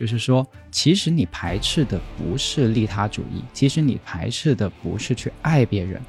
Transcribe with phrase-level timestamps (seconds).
[0.00, 6.00] 就是说，其实你排斥的不是利他主义，其实你排斥的不是去爱别人，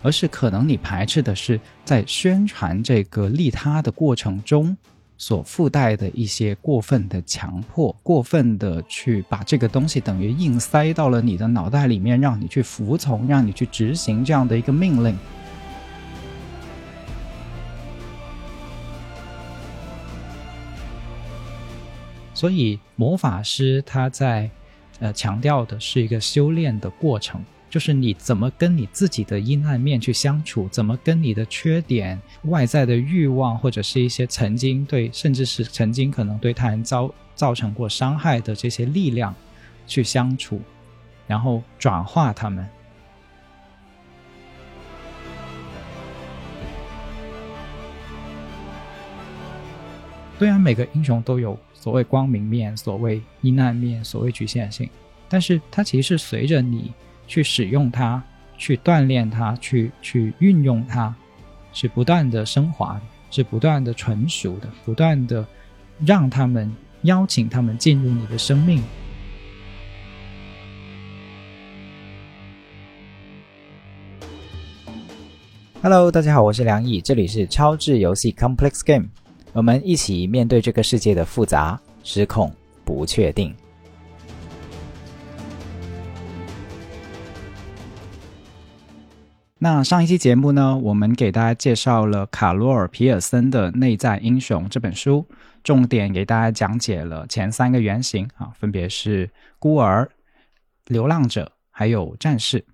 [0.00, 4.74] 而是可能你排斥的是在宣传这个利他的过程中
[5.18, 15.14] 所附带的一些过分的强迫，过分的去把这个东西等于硬塞到了你的脑袋里面，让你去服从，让你去执行这样的一个命令。
[22.44, 24.50] 所以，魔法师他在，
[25.00, 39.34] 呃，强调的是一个修炼的过程，就是你怎么跟你自己的阴暗面去相处，怎么跟你的缺点、外在的欲望，或者是一些曾经对，甚至是曾经可能对他人造造成过伤害的这些力量
[39.86, 40.60] 去相处，
[41.26, 42.68] 然后转化他们。
[50.38, 51.58] 虽然每个英雄都有。
[51.84, 54.88] 所谓光明面，所谓阴暗面，所谓局限性，
[55.28, 56.90] 但是它其实是随着你
[57.26, 58.22] 去使用它、
[58.56, 61.14] 去锻炼它、去去运用它，
[61.74, 65.46] 是不断的升华的，是不断的纯熟的，不断的
[66.06, 68.82] 让他们邀请他们进入你的生命。
[75.82, 79.08] Hello，大家好，我是梁毅，这里是超智游戏 Complex Game。
[79.54, 82.52] 我们一起面对这个世界的复杂、失控、
[82.84, 83.54] 不确定。
[89.56, 95.24] 那上一期节目呢，我们给大家介绍了卡罗尔·皮尔森的《内在英雄》这本书，
[95.62, 100.10] 重点给大家讲解了前三个原型啊，分别是孤儿、
[100.86, 102.66] 流浪者还有战士。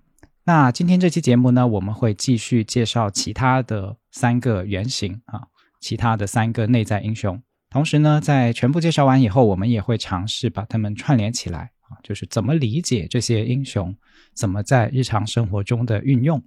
[0.43, 5.43] 那今天这期节目呢，我们会继续介绍其他的三个原型啊。
[5.81, 13.93] 其他的三个内在英雄，同时呢，在全部介绍完以后，我们也会尝试把它们串联起来啊，就是怎么理解这些英雄，
[14.33, 16.41] 怎么在日常生活中的运用。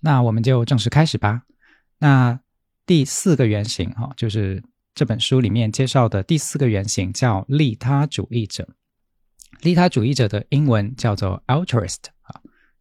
[0.00, 1.42] 那我们就正式开始吧。
[1.98, 2.40] 那
[2.86, 4.62] 第四个原型哈，就是
[4.94, 8.68] 这本书里面介绍的第四个原型，叫利他主义者。
[9.62, 11.96] 利他主义者的英文叫做 altruist。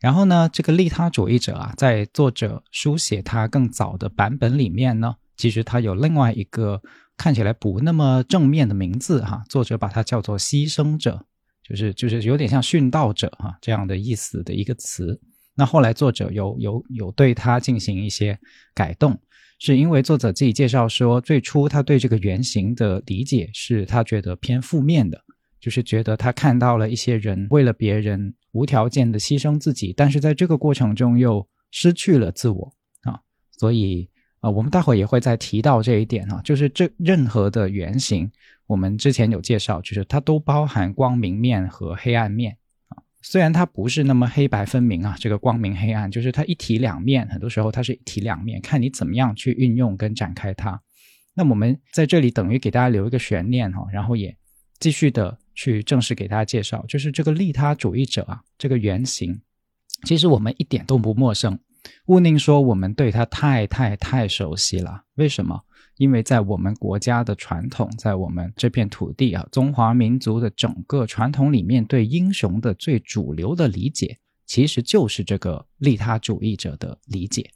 [0.06, 6.80] 然后呢，这个利他主义者啊，在作者书写他更早的版本里面呢，其实他有另外一个
[7.18, 11.26] 看起来不那么正面的名字哈，作者把它叫做牺牲者，
[11.68, 15.20] 就是就是有点像殉道者哈这样的意思的一个词。
[15.56, 18.38] 那后来作者有有有对他进行一些
[18.76, 19.20] 改动，
[19.58, 25.20] 是因为作者自己介绍说，最初他对这个原型的理解是他觉得偏负面的。
[25.58, 32.74] 就是觉得他看到了一些人为了别人无条件的牺牲自己，但是在这个过程中又失去了自我
[33.04, 33.20] 啊，
[33.52, 38.32] 所以啊，我们待会也会再提到这一点啊，就是这任何的原型，
[38.66, 42.58] 我们之前有介绍，就是它都包含光明面和黑暗面
[42.88, 50.82] 啊，虽然它不是那么黑白分明啊，这个光明黑暗，就是它一体两面，很多时候它是一体两面，看你怎么样去运用跟展开它。
[51.34, 54.34] 那我们在这里等于给大家留一个悬念哈，然后也
[54.80, 55.38] 继续的。
[55.56, 59.42] 去正式给大家介绍，就是这个利他主义者啊，这个原型，
[60.04, 61.58] 其实我们一点都不陌生。
[62.08, 65.64] 勿宁说我们对他太太太熟悉了，为什么？
[65.98, 77.50] 因为在我们国家的传统，在我们这片土地啊，中华民族的整个传统里面，对英雄的最主流的理解，其实就是这个利他主义者的理解。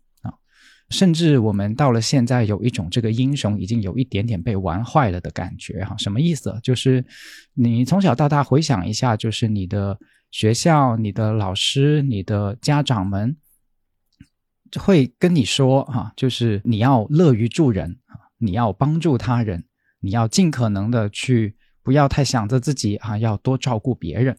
[0.90, 6.60] 甚至我们到了现在，有一种这个英雄已经有一点点被玩坏了的感觉，哈，什么意思？
[6.64, 7.06] 就是
[7.54, 10.00] 你从小到大回想一下，就是你的
[10.32, 13.38] 学校、你的老师、你的家长们
[14.80, 19.64] 会跟你说，哈，就是你要乐于助人啊，你要帮助他人，
[20.00, 24.36] 你要尽可能的去不要太想着自己啊，要多照顾别人。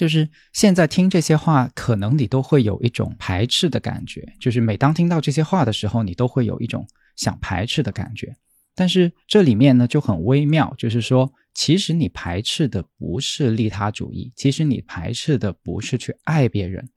[0.00, 4.26] 就是现在听这些话，可能你都会有一种排斥的感觉。
[4.40, 8.34] 就是每当听到这些话的时候，你都会有一种想排斥的感觉。
[8.74, 16.88] 但是这里面呢就很微妙，就是说，其实你排斥的不是利他主义，其实你排斥的不是去爱别人，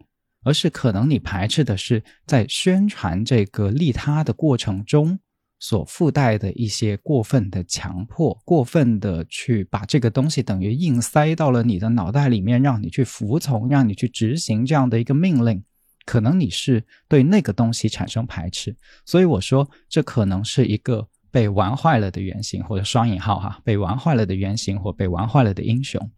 [0.46, 5.20] 而是可能你排斥的是在宣传这个利他的过程中。
[5.64, 15.64] 所附带的一些过分的强迫，过分的去把这个东西等于硬塞到了你的脑袋里面，让你去服从，让你去执行这样的一个命令，
[16.06, 18.76] 可能你是对那个东西产生排斥，
[19.06, 26.12] 所以我说这可能是一个被玩坏了的原型，或者双引号哈，被玩坏了的原型或被玩坏了的英雄。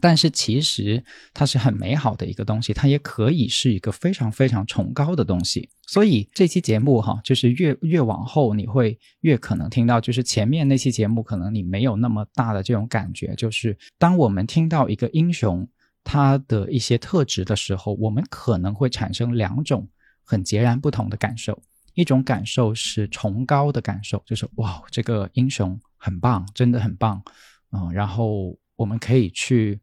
[0.00, 1.04] 但是其实
[1.34, 5.68] 它是很美好的一个东西，它也可以是一个非常非常崇高的东西。
[5.86, 15.68] 所以这期节目哈，就是越越往后你会越可能听到，就是前面那期节目可能你没有那么大的这种感觉，就是当我们听到一个英雄
[16.02, 19.86] 他的一些特质的时候，我们可能会产生两种
[20.24, 21.60] 很截然不同的感受。
[21.92, 27.22] 一种感受是崇高的感受，就是哇，这个英雄很棒，真的很棒，
[27.72, 28.56] 嗯，然后。
[28.82, 29.80] 我们可以去，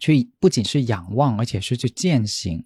[0.00, 2.64] 去不仅是仰望，而且是去践行，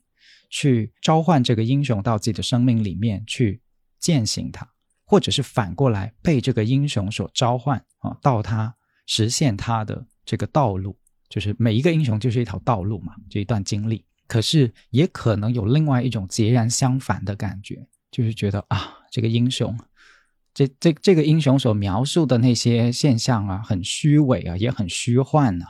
[0.49, 3.61] 去召唤这个英雄到自己的生命里面去
[3.99, 4.67] 践行他，
[5.05, 8.75] 或者是反过来被这个英雄所召唤啊，到他
[9.07, 14.03] 实现他的这个道路，就是每一个英雄就是一条道路嘛，这一段经历。
[14.27, 19.79] 可是也可能有另外一种截然相反的感觉，就是觉得啊，这个英雄。
[20.55, 25.65] 这这这个英雄所描述的那些现象啊，很虚伪啊，也很虚幻呐，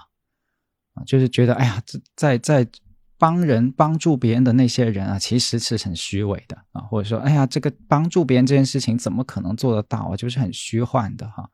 [0.95, 1.83] 啊，就是觉得哎呀，
[2.17, 2.67] 在在
[3.17, 10.17] 帮人帮助别人的那些人啊，其实是很虚伪的啊，或者说，哎呀，这个帮助别人这件事情怎么可能做得到啊？
[10.17, 11.49] 就是很虚幻的哈。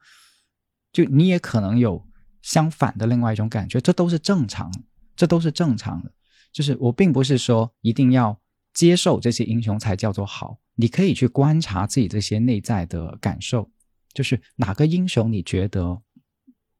[0.90, 2.02] 就你也可能有
[2.40, 4.72] 相反的另外一种感觉，这都是正常，
[5.14, 6.10] 这都是正常的。
[6.50, 8.40] 就是我并不是说一定要
[8.72, 10.56] 接受这些英雄才叫做好。
[10.80, 13.68] 你可以去观察自己这些内在的感受，
[14.14, 16.00] 就是哪个英雄你觉得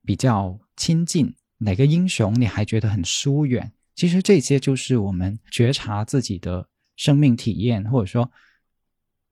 [0.04, 3.72] 比较亲近，哪个英雄你还觉得很疏远。
[3.96, 8.30] 其实这些就是我们觉察自己的生命体验，或者说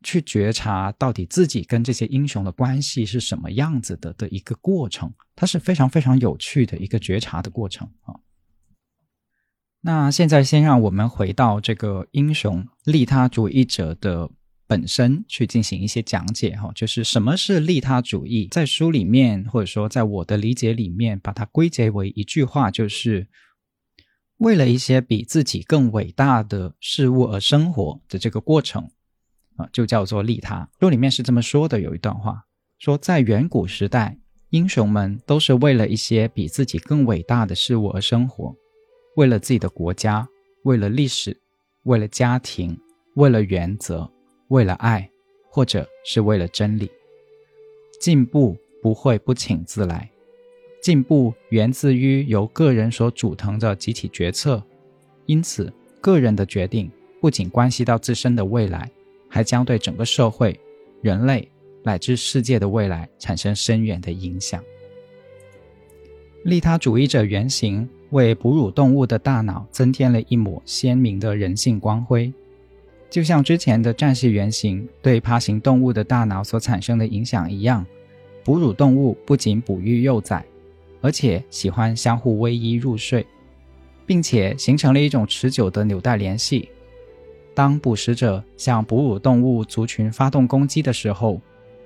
[0.03, 5.15] 去觉察到底自己跟这些英雄的关系是什么样子的的一个过程。
[5.37, 8.19] 它是非常非常有趣的一个觉察的过程啊。
[9.83, 14.29] 那现在先让我们回到这个英雄利他主义者的。
[14.69, 23.29] 本身去进行一些讲解哈，就是什么是利他主义，在书里面或者说在我的理解里面，把它归结为一句话，就是
[24.39, 28.91] 为了一些比自己更伟大的事物而生活的这个过程
[29.57, 30.69] 啊，就叫做利他。
[30.81, 32.45] 书里面是这么说的，有一段话
[32.79, 34.19] 说，在远古时代，
[34.51, 38.55] 英雄们都是为了一些比自己更伟大的事物而生活，
[39.17, 40.29] 为了自己的国家，
[40.65, 41.41] 为了历史，
[41.85, 42.77] 为了家庭，
[43.15, 44.13] 为了原则。
[44.49, 45.11] 为了爱，
[45.49, 46.91] 或者是为了真理，
[48.01, 50.11] 进步不会不请自来。
[50.83, 54.63] 进步源自于由个人所组成的集体决策，
[55.25, 56.89] 因此，个人的决定
[57.21, 58.89] 不仅关系到自身的未来，
[59.29, 60.59] 还将对整个社会、
[61.03, 61.51] 人类
[61.83, 64.63] 乃至世界的未来产生深远的影响。
[66.45, 72.33] 利他主义者原型为哺乳动物的大脑增添了一抹鲜明的人性光辉。
[73.09, 77.87] 就像之前的战士原型对爬行动物的大脑所产生的影响一样，
[78.45, 80.45] 哺乳动物不仅哺育幼崽，
[81.01, 83.25] 而且喜欢相互偎依入睡，
[84.05, 86.69] 并且形成了一种持久的纽带联系。
[87.55, 91.41] 当捕食者向哺乳动物族群发动攻击的时候，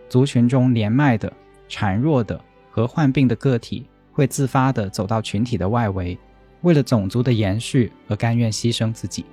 [0.08, 1.32] 族群中年迈的、
[1.68, 6.18] 孱弱的和患病的个体会自发地走到群体的外围，
[6.62, 9.24] 为了种族的延续而甘愿牺牲自己。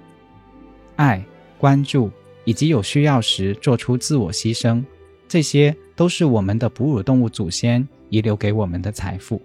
[0.97, 1.25] 爱。
[1.57, 2.11] 关注
[2.45, 4.83] 以及有需要时做出自我牺牲，
[5.27, 9.41] 这些都是我们的哺乳动物祖先遗留给我们的财富。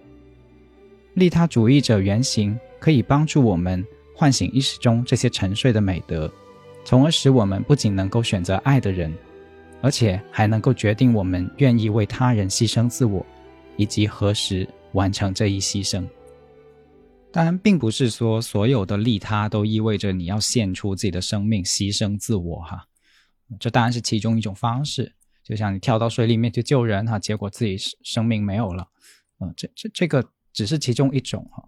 [1.15, 6.33] 利他主义者原型可以帮助我们唤醒意识中这些沉睡的美德，
[6.85, 9.13] 从而使我们不仅能够选择爱的人，
[9.81, 13.25] 而且还能够决定我们愿意为他人牺牲自我，
[13.77, 16.05] 以及何时完成这一牺牲。
[17.33, 22.87] 当然，并不是说所有的利他都意味着你要献出自己的生命、牺牲自我哈。
[23.59, 28.87] 这当然是其中一种方式，就像你跳到水里面去救人哈，结果自己生命没有了，
[29.41, 31.67] 嗯，这这这个只是其中一种哈。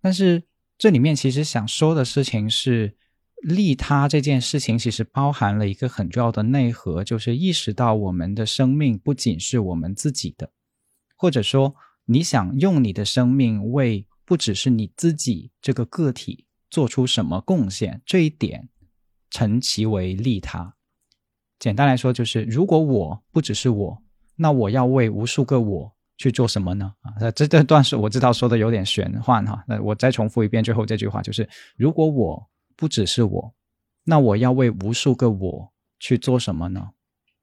[0.00, 0.42] 但是
[0.78, 2.96] 这里面其实想说的事情是，
[3.42, 10.50] 利他这件事情其实包含了一个很重要的内核，就是意识到我们的生命不仅是我们自己的，
[11.16, 11.74] 或者说
[12.06, 14.06] 你想用你的生命为。
[14.32, 18.70] 不只是你自己这个个体做出什么贡献，这一点
[19.28, 20.74] 称其为利他。
[21.58, 24.02] 简单来说，就是如果我不只是我，
[24.36, 26.94] 那我要为无数个我去做什么呢？
[27.02, 29.62] 啊，那这这段是我知道说的有点玄幻哈。
[29.68, 31.46] 那我再重复一遍最后这句话，就是
[31.76, 33.54] 如果我不只是我，
[34.04, 36.88] 那我要为无数个我去做什么呢？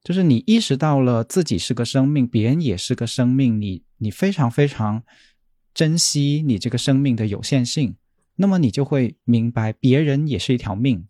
[0.04, 5.04] 就是你意识到了自己是个生命，别人也是个生命，你你非常非常。
[5.80, 7.96] 珍惜你这个生命的有限性，
[8.36, 11.08] 那么你就会明白，别人也是一条命，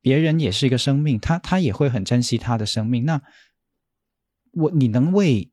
[0.00, 3.04] 别人也是一个生命，他他也会很珍惜他的生命。
[3.04, 3.20] 那
[4.52, 5.50] 我你能为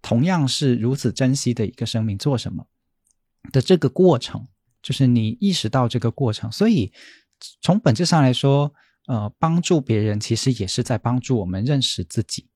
[0.00, 2.68] 同样是如此珍惜的一个生命做什么
[3.50, 4.46] 的这个过程，
[4.80, 6.52] 就是你意识到这个过程。
[6.52, 6.92] 所以
[7.60, 8.72] 从本质上来说，
[9.08, 12.48] 呃，帮助别人其实也是在帮助我们认识自己。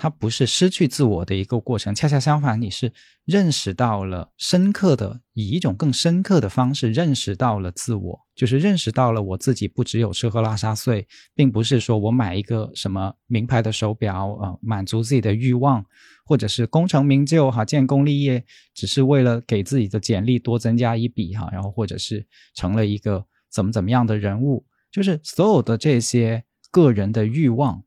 [0.00, 2.90] 它不是失去自我的一个过程，恰恰相反，你是
[3.26, 15.84] 认识到了深刻的，以一种更深刻的方式认识到了自我，就是认识到了我自己不只有吃喝拉撒睡，并不是说我买一个什么名牌的手表啊，满足自己的欲望，
[16.24, 18.42] 或者是功成名就哈，建功立业，
[18.72, 27.84] 只是为了给自己的简历多增加一笔哈，然后或者是成了一个怎么怎么样的人物，就是所有的这些个人的欲望，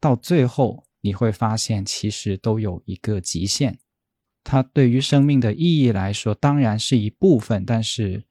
[0.00, 0.84] 到最后。
[1.00, 3.78] 你会发现，其实都有一个极限。
[4.44, 8.24] 它对于生命的意义来说，当然是一部分，但是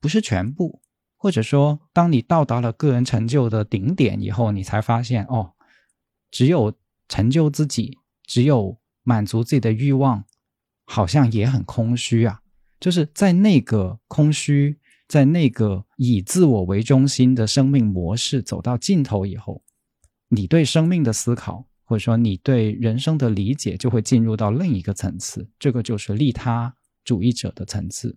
[0.00, 0.80] 不是全部。
[1.16, 5.54] 或者说，当你到达了个人成就的顶点以后，你才发现，哦，
[6.30, 6.74] 只有
[7.08, 10.22] 成就自己，只有满足自己的欲望，
[10.84, 12.42] 好像也很空虚啊。
[12.78, 19.64] 就是在那个空虚，在那个以自我为中心的生命模式走到尽头以后，
[20.28, 21.66] 你对生命的思考。
[21.84, 26.74] 或者说，你对人生的理解就会进入到另一个层次，这个就是利他
[27.04, 28.16] 主义者的层次。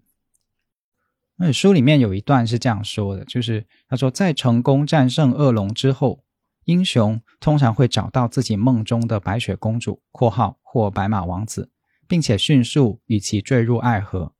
[1.36, 6.24] 那书里面有一段是这样说的，就是他说，在成功战胜恶龙之后，
[6.66, 11.70] 英雄通常会找到自己梦中的白雪公主（括号或白马王子），
[12.08, 14.34] 并且迅速与其坠入爱河。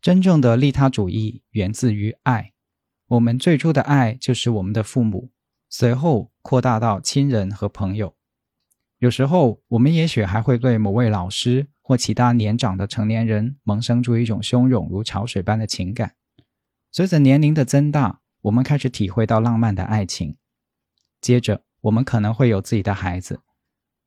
[0.00, 2.52] 真正的利他主义源自于爱，
[3.08, 5.30] 我们最初的爱就是我们的父母，
[5.68, 8.14] 随后扩大到亲人和朋友。
[9.04, 16.14] 有时候，我们也许还会对某位老师或其他年长的成年人萌生出一种汹涌如潮水般的情感。
[16.90, 20.38] 随着年龄的增大，我们开始体会到浪漫的爱情。
[21.20, 23.40] 接着，我们可能会有自己的孩子。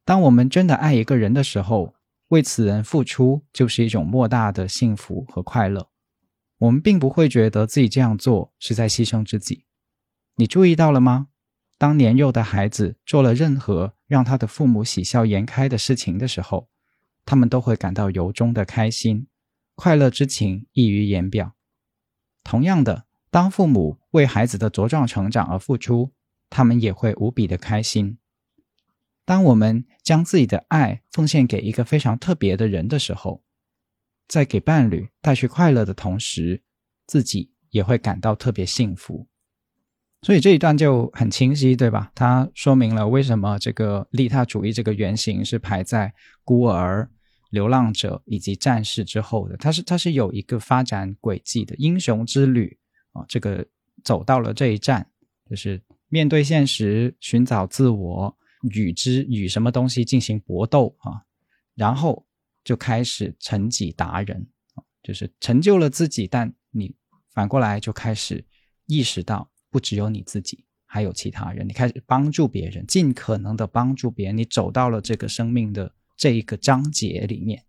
[0.04, 1.94] 当我们真的爱一个人的时候，
[2.30, 5.92] 为此人付出就是一种莫大的幸福和快乐。
[6.58, 9.66] 我们并不会觉得自己这样做是在牺牲自己。
[10.38, 11.28] 你注意到了吗？
[11.78, 16.70] 当年幼的孩子做了任何让他的父母喜笑颜开的事情的时候，
[17.24, 19.28] 他们都会感到由衷的开心，
[19.76, 21.54] 快乐之情溢于言表。
[22.44, 26.14] 同样的，当父母为孩子的茁壮成长而付出，
[26.50, 28.18] 他们也会无比的开心。
[29.24, 33.44] 当我们将自己的爱奉献给一个非常特别的人的时候，
[34.28, 36.64] 在给伴侣带去快乐的同时，
[37.06, 39.28] 自己也会感到特别幸福。
[40.28, 42.12] 所以这一段就很清晰，对吧？
[42.14, 47.10] 它说明了为什么这个利他主义这个原型是排在孤儿、
[47.50, 49.56] 流浪者以及战士之后的。
[49.56, 52.78] 它是它是有一个发展轨迹的英雄之旅
[53.14, 53.66] 啊，这个
[54.04, 55.10] 走到了这一站，
[55.50, 61.24] 就是面对现实，寻找自我，与之与什么东西进行搏斗啊，
[61.74, 62.26] 然后
[62.66, 64.46] 就开始成己达人，
[65.02, 66.94] 就是成就了自己，但你
[67.32, 68.44] 反过来就开始
[68.88, 69.50] 意识到。
[69.78, 71.68] 不只有你自己，还有其他人。
[71.68, 74.36] 你开始帮助别人，尽可能的帮助别人。
[74.36, 77.64] 你走到了这个生命的这一个章节里面，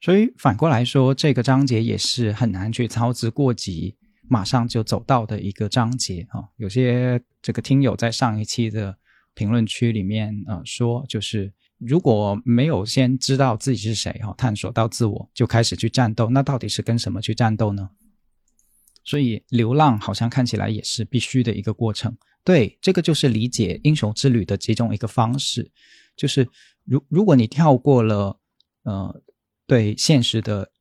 [0.00, 6.48] 所以反过来说，这个章节也是很难去操之过急，马上就走到的一个章节啊。
[6.56, 8.96] 有些这个听友在上一期的
[9.34, 17.90] 评论区里面呃说，就是如果没有先知道自己是谁哈，探索到自我，就开始去战斗，那到底是跟什么去战斗呢？
[19.08, 22.14] 所以，流浪好像看起来也是必须的一个过程。
[22.44, 25.70] 对，这个就是理解英雄之旅的其中一个方式，
[26.14, 26.46] 就是
[26.84, 28.38] 如如果你跳过了，
[28.82, 29.22] 呃，
[29.66, 30.72] 对现实的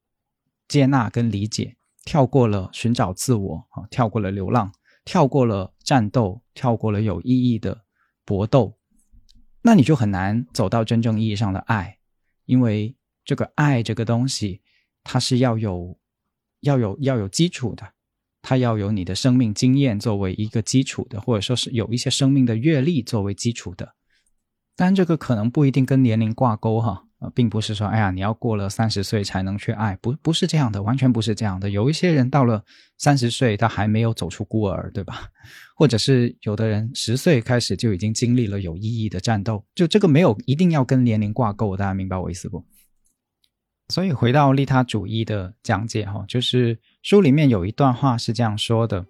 [0.67, 4.73] 接纳跟理解，跳过了寻找自我啊，跳过了流浪，
[5.05, 7.85] 跳过了战斗，跳过了有意义的
[8.25, 8.77] 搏斗，
[9.61, 11.99] 那你就很难走到真正意义上的爱，
[12.43, 12.93] 因为
[13.23, 14.59] 这个爱这个东西，
[15.01, 15.97] 它是要有
[16.59, 17.93] 要有要有基础的。
[18.49, 23.93] 它要有你的生命经验作为一个基础的，或者说是有一些生命的阅历作为基础的。
[24.77, 31.69] 但这个可能不一定跟年龄挂钩哈，呃，并不是说，哎呀，你要过了三十岁才能去爱，不，不是这样的，完全不是这样的。
[31.69, 32.63] 有一些人到了
[32.97, 35.27] 三十岁，他还没有走出孤儿，对吧？
[35.75, 42.63] 或者是有的人十岁开始就已经经历了有意义的战斗，就这个没有一定要跟年龄挂钩，大家明白我意思不？
[43.89, 46.77] 所以回到利他主义的讲解哈，就是
[47.09, 49.05] 书里面有一段话是这样说的：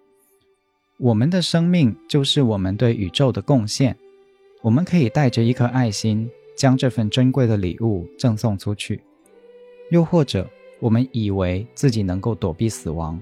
[1.00, 3.98] 我们的生命就是我们对宇宙的贡献，
[4.62, 9.00] 我们可以带着一颗爱心，将这份珍贵的礼物赠送出去；
[9.89, 10.48] 又或者，
[10.80, 13.20] 我们以为自己能够躲避死亡，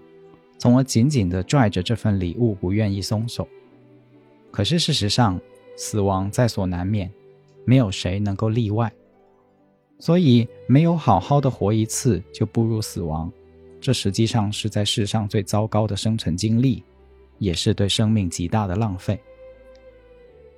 [0.58, 3.48] 从而紧紧地拽着这份礼物，不愿意松手。
[4.52, 5.40] 可是事实上，
[5.78, 7.10] 死亡在所难免，
[7.64, 8.92] 没有谁能够例外。
[10.00, 13.32] 所以，没有好好的活一次就步入死亡，
[13.86, 16.84] 这实际上是在世上最糟糕的生存经历，
[17.38, 19.16] 也是对生命极大的浪费。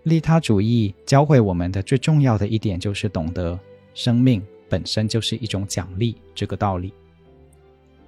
[0.04, 3.60] 利他主义教会我们的最重要的一点，就是懂得
[3.94, 6.94] 生命本身就是一种奖励这个道理，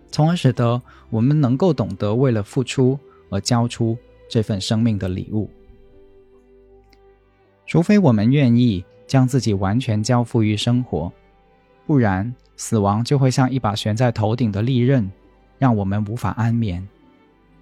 [0.10, 2.98] 从而使得我们能够懂得为了付出
[3.30, 3.98] 而交出
[4.30, 5.50] 这份生命的礼物。
[7.68, 11.12] 除非我们愿意将自己完全交付于生活，
[11.90, 15.12] 不然死亡就会像一把悬在头顶的利刃，
[15.58, 16.88] 让我们无法安眠。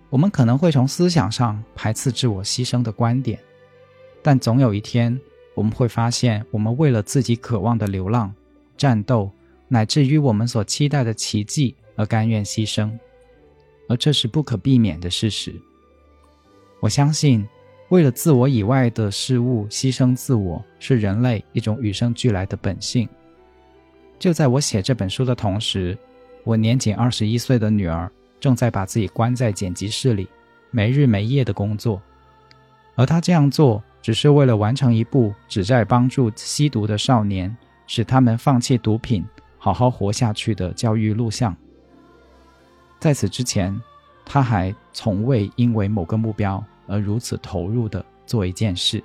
[0.10, 3.40] 我们可能会从思想上排斥自我牺牲的观点。
[4.22, 5.18] 但总有一天，
[5.54, 8.34] 我们会发现，我们为了自己渴望的流浪、
[8.76, 9.32] 战斗，
[9.70, 12.92] 乃至于我们所期待的奇迹而甘愿牺牲，
[13.88, 15.56] 而这是不可避免的事实。
[16.82, 17.48] 我相信，
[17.88, 23.08] 为了自我以外的事物牺牲自我，是人类一种与生俱来的本性。
[24.20, 25.98] 就在我写这本书的同时，
[26.44, 30.28] 我年仅二十一岁的女儿正在把自己关在剪辑室里，
[30.72, 32.02] 没日没夜的工作，
[32.96, 33.84] 而她这样做。
[34.00, 37.54] 只是为了完成一部旨在帮助吸毒的少年，
[37.88, 39.26] 使他们放弃毒品，
[39.58, 41.54] 好好活下去的教育录像。
[42.98, 43.78] 在此之前，
[44.24, 49.04] 他还从未因为某个目标而如此投入的做一件事。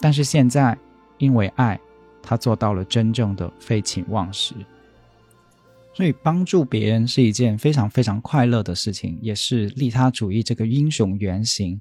[0.00, 0.76] 但是现在，
[1.16, 1.80] 因为爱，
[2.24, 4.54] 他做到了真正的废寝忘食。
[5.94, 11.80] 所以，帮助别人是一件非常非常快乐的事情，也是利他主义这个英雄原型。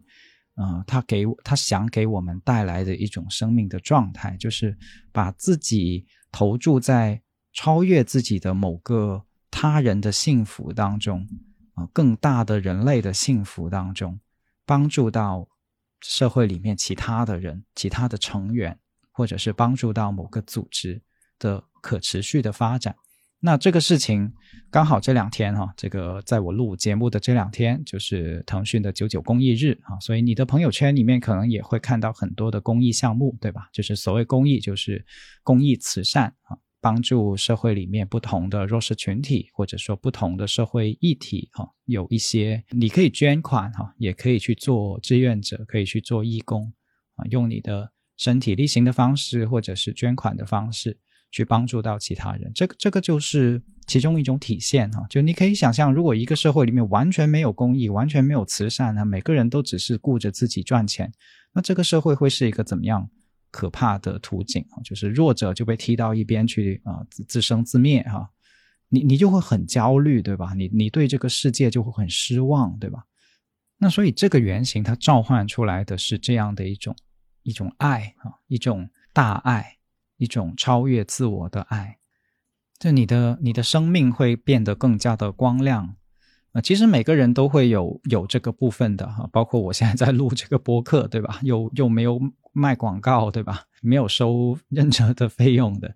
[0.56, 4.78] 呃，他给他想给我们带来的一种生命的状态，就是
[5.12, 7.20] 把自己投注在
[7.54, 11.28] 超越自己的某个他人的幸福当中，
[11.74, 14.20] 啊，更大的人类的幸福当中，
[14.64, 15.48] 帮助到
[16.02, 18.78] 社会里面其他的人、其他的成员，
[19.14, 21.02] 或者是帮助到某个组织
[21.40, 22.94] 的可持续的发展。
[23.46, 24.32] 那这个事情
[24.72, 33.68] 刚好这两天哈，这个在我录节目的这两天，就是腾讯的九九公益日啊，所以你的朋友圈里面可能也会看到很多的公益项目，对吧？
[33.74, 35.06] 就是所谓公益，就是
[35.44, 46.74] 公益慈善啊，帮助社会里面不同的弱势群体，或者说不同的社会议题哈，有一些你可以捐款哈，也可以去做志愿者，可以去做义工
[47.16, 47.92] 啊，用你的
[48.24, 50.98] 身体力行的方式，或者是捐款的方式。
[51.36, 55.04] 去帮助到其他人，这个这个就是其中一种体现哈。
[55.10, 61.12] 就你可以想象，如果一个社会里面完全没有公益，完全没有慈善啊，每个人都只是顾着自己赚钱，
[61.52, 63.10] 那这个社会会是一个怎么样
[63.50, 64.78] 可怕的图景啊？
[64.84, 68.30] 就是弱者就被踢到一边去啊，自自生自灭哈。
[68.90, 70.54] 你你就会很焦虑，对吧？
[70.56, 73.04] 你你对这个世界就会很失望，对吧？
[73.80, 76.96] 那所以这个原型它召唤出来的是这样的一种
[77.44, 79.78] 一种爱啊，一种大爱。
[80.18, 81.98] 一种超越自我的爱，
[82.80, 85.98] 就你的你的生命会变得更加的光亮
[86.54, 86.62] 啊！
[86.62, 91.40] 其实每个人都会有有这个部分的哈，包括我现在在录这个播客，对吧？
[91.42, 92.22] 又又没有
[92.54, 93.64] 卖广告，对吧？
[93.82, 95.94] 没有收任何的费用的。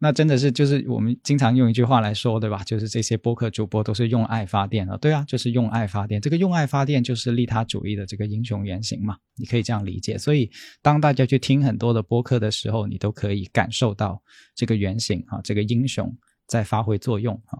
[0.00, 2.62] 那真的是，就是我们经常用一句话来说，对吧？
[2.62, 6.20] 就是这些播客主播都是用爱发电的，对啊，就是用爱发电。
[6.20, 10.16] 这个用爱发电就是利他主义的这个英雄原型嘛，你可以这样理解。
[10.16, 10.48] 所以，
[10.82, 14.22] 当大家去听很多的播客的时候，你都可以感受到
[14.54, 17.58] 这个原型啊，这个英雄在发挥作用啊。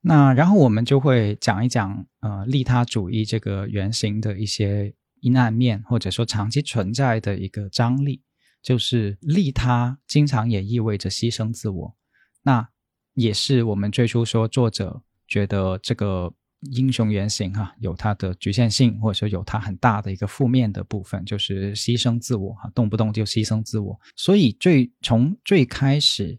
[0.00, 8.22] 那然后我们就会讲一讲呃利他主义这个原型的一些阴暗面，或者说长期存在的一个张力。
[8.66, 11.96] 就是利他，经常也意味着牺牲自我。
[12.42, 12.68] 那
[13.14, 16.34] 也是我们最初说，作者觉得这个
[16.72, 23.96] 英雄原型哈，有它的局限性，或者说有它很大的一个负面的部分，就是牺牲自我哈，动不动就牺牲自我。
[24.16, 26.36] 所以最从最开始，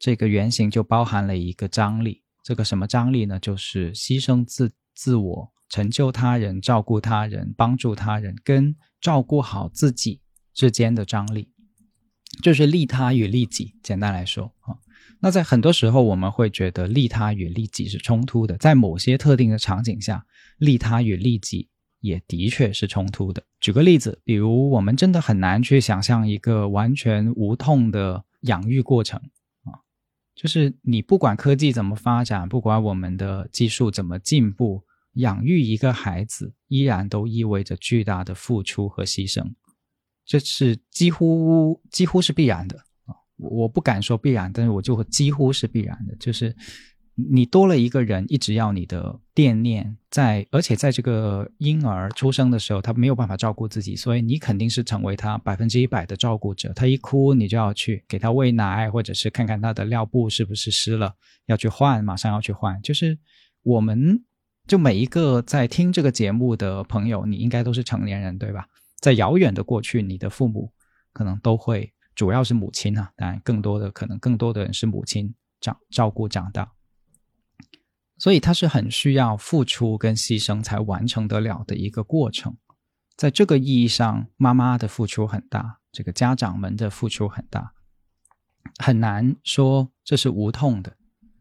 [0.00, 2.24] 这个原型就包含了一个张力。
[2.42, 3.38] 这个什么张力呢？
[3.38, 10.20] 就是牺牲自自我，成就他人，照顾他人，帮助他人，跟照顾好自己
[10.52, 11.52] 之间的张力。
[12.42, 14.76] 就是利他与利己，简单来说啊，
[15.20, 20.24] 那在很多时候我们会觉得利他与利己是冲突的，在某些特定的场景下，
[20.58, 21.68] 利他与利己
[22.00, 23.42] 也的确是冲突的。
[23.60, 29.20] 举个例子，比如我们真的很难去想象一个完全无痛的养育过程
[29.64, 29.82] 啊，
[30.36, 39.54] 就是你不管科技怎么发展，不管我们的技术怎么进步，养育一个孩子依然都意味着巨大的付出和牺牲。
[40.28, 43.16] 这是几乎几乎是必然的啊！
[43.38, 46.14] 我不敢说必然，但是我就几乎是必然的。
[46.16, 46.54] 就是
[47.14, 56.74] 你多了一个人一直要你的惦念，在而且在这个婴儿出生的时候，他没有办法照顾自己，所以你肯定是成为他百分之一百的照顾者。
[56.74, 61.14] 他一哭，你就要去给他喂奶，或者是看看他的尿布是不是湿了，
[61.46, 62.78] 要去换，马上要去换。
[62.82, 63.18] 就是
[63.62, 64.22] 我们
[64.66, 68.66] 就每一个在听这个节目的朋友，你应该都是成年人，对吧？
[69.00, 70.72] 在遥远的过去，你的父母
[71.12, 76.72] 可能都会，主要是母亲啊，当然更多的可能更多的人是母亲长照顾长大。
[78.18, 82.56] 所以它是很需要付出跟牺牲才完成得了的一个过程，
[83.16, 87.74] 在这个意义上，妈妈的付出很大，这个家长们的付出很大，
[88.78, 90.96] 很难说这是无痛的。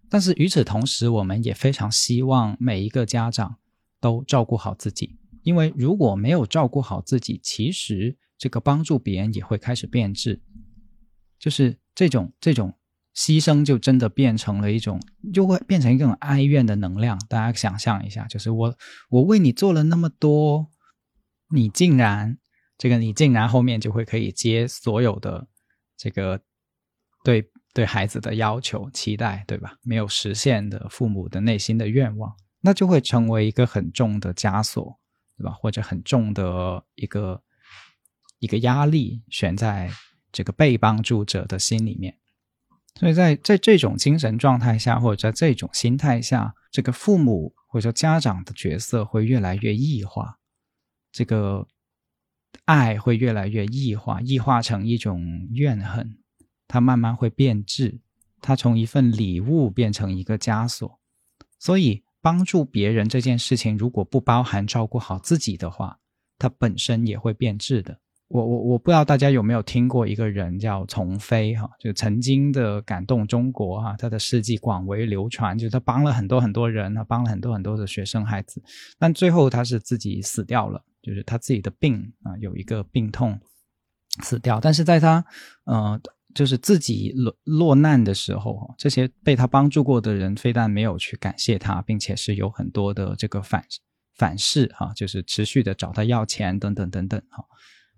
[0.07, 3.57] 但是与此同时，我们也非常希望每一个家长
[3.99, 5.17] 都照顾好自己，
[5.47, 10.41] 因为如果没有照顾好自己，其实这个帮助别人也会开始变质，
[11.39, 12.73] 就是这种这种。
[13.15, 15.01] 牺牲就真的变成了一种，
[15.33, 17.17] 就会变成一种哀怨的能量。
[17.27, 18.77] 大家想象一下，就是我
[19.09, 20.67] 我为你做了那么多，
[21.49, 22.37] 你竟然
[22.77, 25.47] 这个你竟然后面就会可以接所有的
[25.97, 26.39] 这个
[27.23, 29.75] 对对孩子的要求期待，对吧？
[29.81, 32.31] 没有实现的父母的内心的愿望，
[32.61, 34.99] 那就会成为一个很重的枷锁，
[35.37, 35.51] 对吧？
[35.51, 37.43] 或者很重的一个
[38.39, 39.91] 一个压力悬在
[40.31, 42.17] 这个被帮助者的心里面。
[42.95, 50.39] 所以在在这种精神状态下，或者在这种心态下，这个父母或者说家长的角色会越来越异化，
[51.11, 51.67] 这个
[52.65, 56.17] 爱会越来越异化，异化成一种怨恨，
[56.67, 57.99] 它慢慢会变质，
[58.41, 60.99] 它从一份礼物变成一个枷锁。
[61.59, 65.97] 所以，帮助别人这件事情，如果不包含照顾好自己的话，
[66.37, 67.97] 它本身也会变质的。
[68.27, 78.61] 我我我不知道大家有没有听过一个人叫丛飞哈，就曾经的感动中国哈，他的事迹广为流传，就是他帮了很多很多人，他帮了很多很多的学生孩子，
[78.99, 83.39] 但最后他是自己死掉了，就是他自己的病啊有一个病痛
[84.21, 85.25] 死掉，但是在他
[85.63, 85.97] 呃
[86.37, 93.63] 就是自己落落难的时候，这些被他帮助过的人非但没有去感谢他，并且是有很多的这个反
[94.15, 97.43] 反噬哈，就是持续的找他要钱等等等等哈。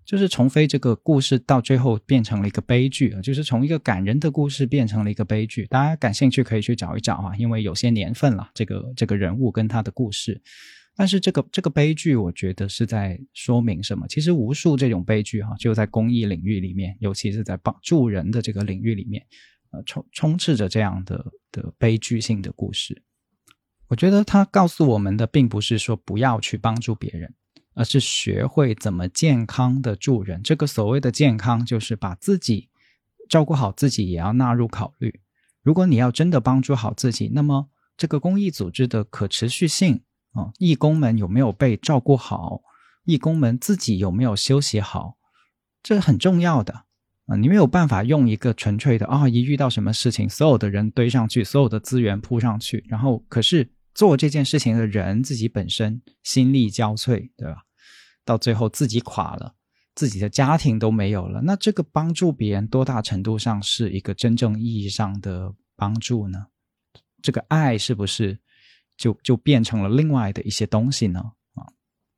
[0.06, 3.20] 就是重飞这个故事到最后变成了一个悲剧啊！
[3.20, 5.66] 就是从一个感人的故事变成了一个悲剧。
[5.66, 10.40] 大家感兴趣可以去找一找啊，因为有些年份了，这个这个人物跟他的故事。
[11.00, 14.06] 但是这个这个悲剧，我觉得是在说明什么？
[14.06, 19.24] 其实无数这种悲剧哈，就在公益领域里面，尤其是在帮助人的这个领域里面，
[19.70, 23.02] 呃，充充斥着这样的的悲剧性的故事。
[23.88, 27.34] 我觉得他告诉我们的，并不是说不要去帮助别人。
[27.72, 30.42] 而是学会怎么健康的助人。
[30.42, 32.68] 这个所谓的健康，就是把自己
[33.28, 35.20] 照顾好，自己也要纳入考虑。
[35.62, 42.60] 如果你要真的帮助好自己，那么这个公益组织的可持续性啊，义工们有没有被照顾好？
[43.04, 45.16] 义工们自己有没有休息好？
[45.82, 46.84] 这很重要的
[47.26, 47.36] 啊！
[47.36, 53.70] 你没有办法用一个纯粹的啊，一遇到什么事情，所有的人堆上去，所有的资源扑上去，然后可是。
[53.92, 57.64] 做这件事情的人自己本身心力交瘁，对吧？
[58.24, 59.56] 到最后自己垮了，
[59.96, 66.46] 自己的家庭都没有了，那这个帮助别人多大程度上是一个真正意义上的帮助呢？
[67.20, 68.38] 这个爱是不是
[69.00, 71.20] 就就变成了另外的一些东西呢？
[71.54, 71.64] 啊，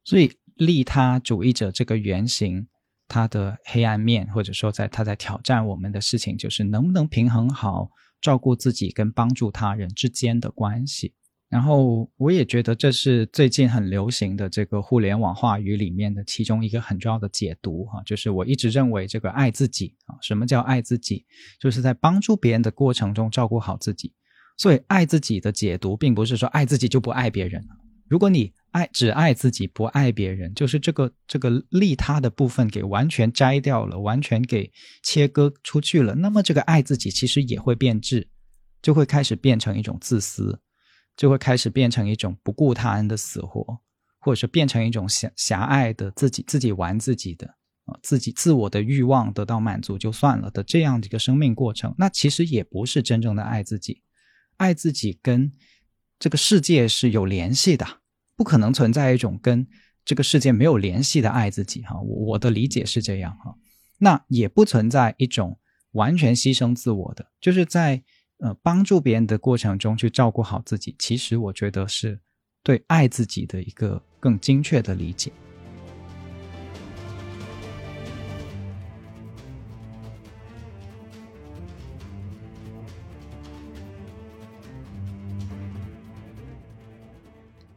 [0.03, 2.67] 所以利他主义者这个原型，
[3.07, 7.89] 它的黑暗面，或者说在他在挑战我们的事情，就是能不能平衡好
[8.21, 11.15] 照顾自己跟帮助他人之间的关系。
[11.49, 21.25] 然后我也觉得这是最近很流行的这个互联网话语里面的其中一个很重要的解读哈，就是我一直认为这个爱自己啊，什么叫爱自己？
[21.61, 24.13] 就是在帮助别人的过程中照顾好自己。
[24.59, 27.63] 所以爱自己的解读并不是说爱自己就不爱别人。
[28.09, 34.71] 如果你爱只爱自己不爱别人，就是这个这个利他的部分给完全摘掉了，完全给
[35.03, 38.29] 切割出去了，那么这个爱自己其实也会变质，
[38.83, 40.61] 就会开始变成一种自私。
[41.15, 43.63] 就会开始变成一种不顾他人的死活，
[44.19, 47.47] 或者是变成一种狭狭隘的自己自己玩自己的
[47.85, 51.95] 啊，自己自我的欲望得到满足就算了的这样的一个生命过程。
[51.99, 54.01] 那其实也不是真正的爱自己，
[54.63, 55.53] 爱自己跟
[56.19, 57.87] 这个世界是有联系的，
[58.37, 59.67] 不可能存在一种跟
[60.05, 62.01] 这个世界没有联系的爱自己哈。
[62.01, 63.55] 我我的理解是这样哈，
[63.99, 65.59] 那也不存在一种
[65.93, 68.03] 完全牺牲自我的，就是在。
[68.45, 72.19] 呃，帮助别人的过程中去照顾好自己，其实我觉得是
[72.65, 75.31] 对爱自己的一个更精确的理解。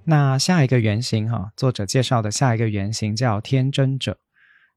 [0.08, 4.20] 那下一个原型哈，作者介绍的下一个原型叫天真者。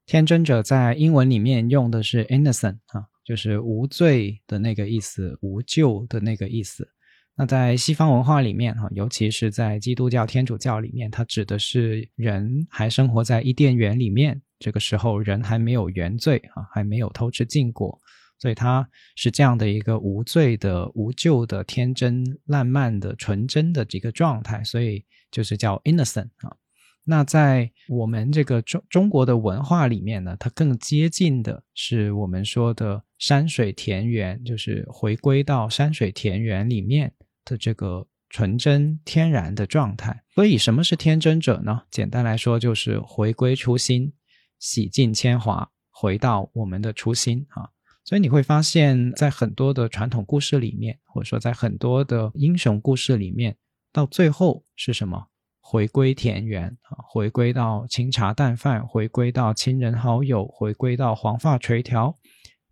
[0.07, 6.89] 天真者在英文里面用的是 innocent 啊，就是无罪的那个意思，无救的那个意思。
[7.35, 18.01] 那在西方文化里面哈，尤其是在基督教、天主教里面，它指的是人还生活在伊甸园里面，这个时候人还没有原罪啊，还没有偷吃禁果。
[18.39, 26.55] 所以它是这样的一个无罪的、无救的、天真烂漫的、纯真的这个状态，所以就是叫 innocent 啊。
[27.03, 37.11] 那在我们这个中中国的文化里面呢，它更接近的是我们说的山水田园，就是回归到山水田园里面
[37.45, 40.23] 的这个纯真天然的状态。
[40.35, 41.81] 所以什么是天真者呢？
[41.89, 44.13] 简单来说，就是回归初心，
[44.59, 47.69] 洗尽铅华，回到我们的初心啊。
[48.05, 53.55] 所以你会发现，在很多的传统故事里面，或者说在很多的英雄故事里面，
[53.91, 55.27] 到最后是什么？
[55.59, 62.15] 回归田园啊，回归到清茶淡饭，回归到亲人好友，回归到黄发垂髫。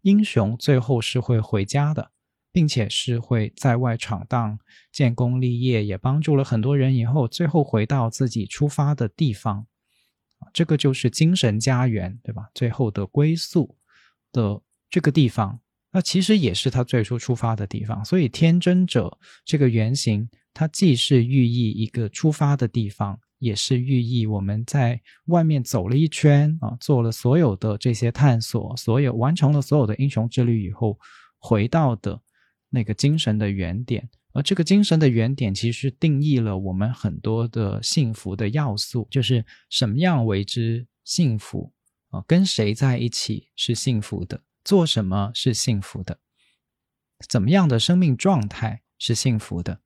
[0.02, 2.12] 英雄最后是会回家的，
[2.52, 4.60] 并且是会在外闯荡、
[4.92, 6.96] 建功立业，也帮助了很多人。
[6.96, 9.68] 以后最后回到自己出发的地方，
[10.52, 12.50] 这个就是精神家园，对吧？
[12.54, 13.78] 最后的归宿
[14.32, 14.62] 的。
[14.90, 15.60] 这个地方，
[15.92, 18.06] 那其实也是他最初出发的地方。
[18.06, 30.98] 所以，天真者这个原型，它既是寓意一个出发的地方，也是寓意我们在外面走了一圈啊，做了所有的这些探索，所有完成了所有的英雄之旅以后，
[31.38, 32.20] 回到的
[32.72, 34.10] 那个精神的原点。
[34.34, 41.72] 而这个精神的原点，其实定义了我们很多的幸福的要素，就是什么样为之幸福
[42.10, 42.24] 啊？
[42.28, 44.42] 跟谁在一起是幸福的？
[44.64, 46.20] 做什么是幸福的？
[47.30, 49.82] 怎么样的生命状态是幸福的？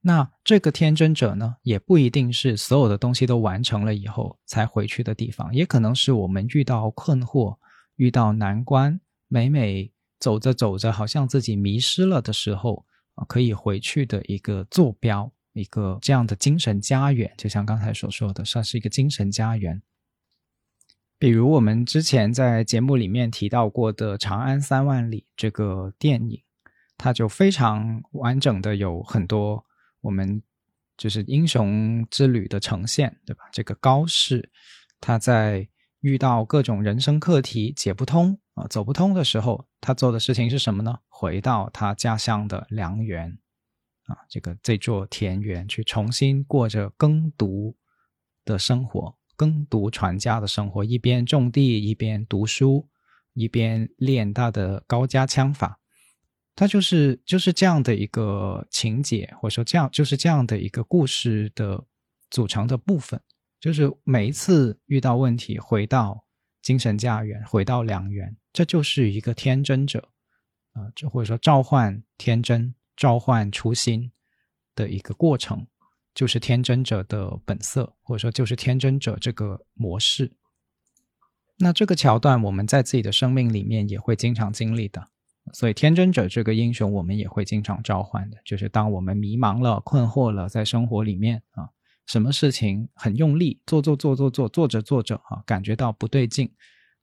[0.00, 7.56] 那这个天真者呢，也不一定是所有的东西都完成了以后才回去的地方，也可能是我们遇到困惑、
[7.96, 12.86] 遇到难关，每每走着走着，好像自己迷失了的时候，
[13.26, 17.32] 可以回去的一个坐标，一个这样的精神家园。
[17.36, 19.82] 就像刚才所说的，算是一个精神家园。
[21.18, 26.40] 比如我们之前在节目里面提到过的《长安三万里》这个电影，
[26.96, 29.64] 它就非常完整的有很多
[30.08, 30.42] 我们
[30.96, 33.44] 就是英雄之旅的呈现，对吧？
[33.52, 34.50] 这个高适
[34.98, 35.68] 他在
[36.00, 40.98] 遇到各种人生课题解不通啊、走不通的时候，他做的事情是什么呢？
[41.08, 43.38] 回到他家乡的梁园
[44.06, 47.76] 啊，这个这座田园去重新过着耕读
[48.46, 49.14] 的生活。
[49.36, 52.88] 耕读传家的生活，一边种地，一边读书，
[53.34, 55.77] 一边练他的高家枪法。
[56.58, 61.84] 他就是就是这样的一个情节，或者说这样就是这样的一个故事的
[62.30, 63.20] 组成的部分。
[63.60, 66.24] 就是每一次遇到问题，回到
[66.60, 70.08] 精神家园，回到良缘，这就是一个天真者
[70.72, 74.10] 啊，就或者说召唤天真、召唤初心
[74.74, 75.64] 的一个过程。
[76.12, 80.32] 就是天真者的本色，或者说就是天真者这个模式。
[81.58, 85.06] 那这个桥段，我们在自己的生命里面也会经常经历的。
[85.52, 88.36] 所以，天真者这个英雄，我们也会经常召唤的。
[88.44, 91.68] 就是当我们迷茫了、困惑了，在生活里面啊，
[92.06, 96.50] 什么事情很用力做做做做做，做着做着啊，感觉到不对劲，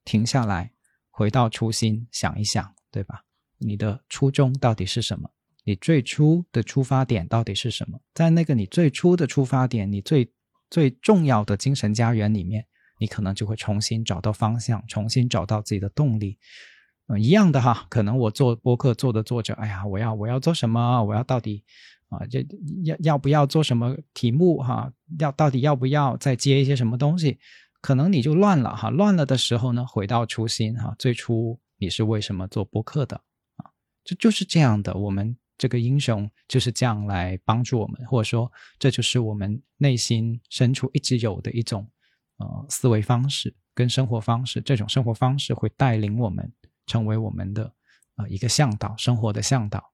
[0.04, 0.72] 停下来，
[1.10, 3.24] 回到初心，想一想，对吧？
[3.58, 5.30] 你的初衷到底是什么？
[5.64, 8.00] 你最初的出发点到底是什么？
[8.14, 10.32] 在那个你最初的出发点，你最
[10.70, 12.66] 最重要的精神家园里面，
[13.00, 16.38] 你可能就会重新找到方向，重新找到自己的动力。
[17.08, 21.04] 嗯，一样的哈，可能我做播客做着做着，哎呀，我要我要做什么？
[21.04, 21.64] 我要到底
[22.10, 22.46] 啊，这
[22.84, 24.92] 要要不要做什么题目哈？
[25.20, 27.38] 要到底要不要再接一些什么东西？
[27.82, 33.16] 可能你就乱了哈，乱了的时候呢，回到初心哈，最初你是为什么做播客的
[33.58, 33.70] 啊？
[34.04, 35.38] 这就是这样的，我们。
[35.58, 41.90] 这个英雄就是这样来帮助我们，或者说，这就是我们内心深处一直有的一种
[42.36, 44.60] 呃思维方式跟生活方式。
[44.60, 46.52] 这种生活方式会带领我们
[46.86, 47.74] 成为我们的
[48.16, 49.92] 呃一个向导，生活的向导。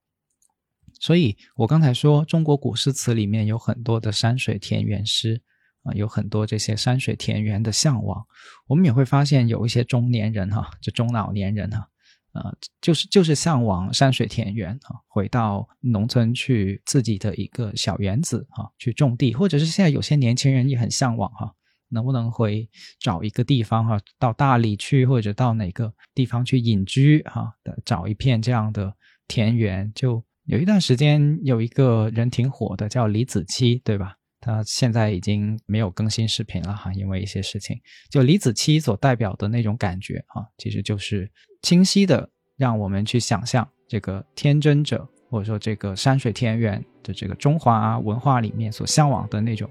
[1.00, 5.42] 所以我刚才说，中国古诗词里面有很多的山水田园诗
[5.82, 8.24] 啊，有很多这些山水田园的向往。
[8.66, 11.88] 我们也会发现，有一些中年人哈，就中老年人哈。
[12.32, 21.54] 呃，就是就是向往山水田园啊，回到农村去自己的一个小园子啊，去种地，或者是现在有些年轻人也很向往哈，
[21.92, 28.92] 能不能回找一个地方哈，到大理去，或者到哪个地方去隐居哈，的找一片这样的
[29.28, 29.92] 田园。
[29.94, 34.16] 就有一段时间有一个人挺火的，叫李子柒，对吧？
[34.40, 37.80] 他现在已经没有更新视频了哈，因为一些事情。
[38.10, 41.30] 就李子柒所代表的那种感觉啊，其实就是
[41.62, 49.70] 清晰的让我们去想象这个天真者，或者说这个山水田园的这个中华文化里面所向往的那种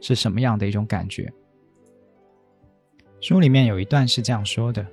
[0.00, 1.28] 是什么样的一种感觉。
[3.22, 4.84] 书里面有一段是这样说的：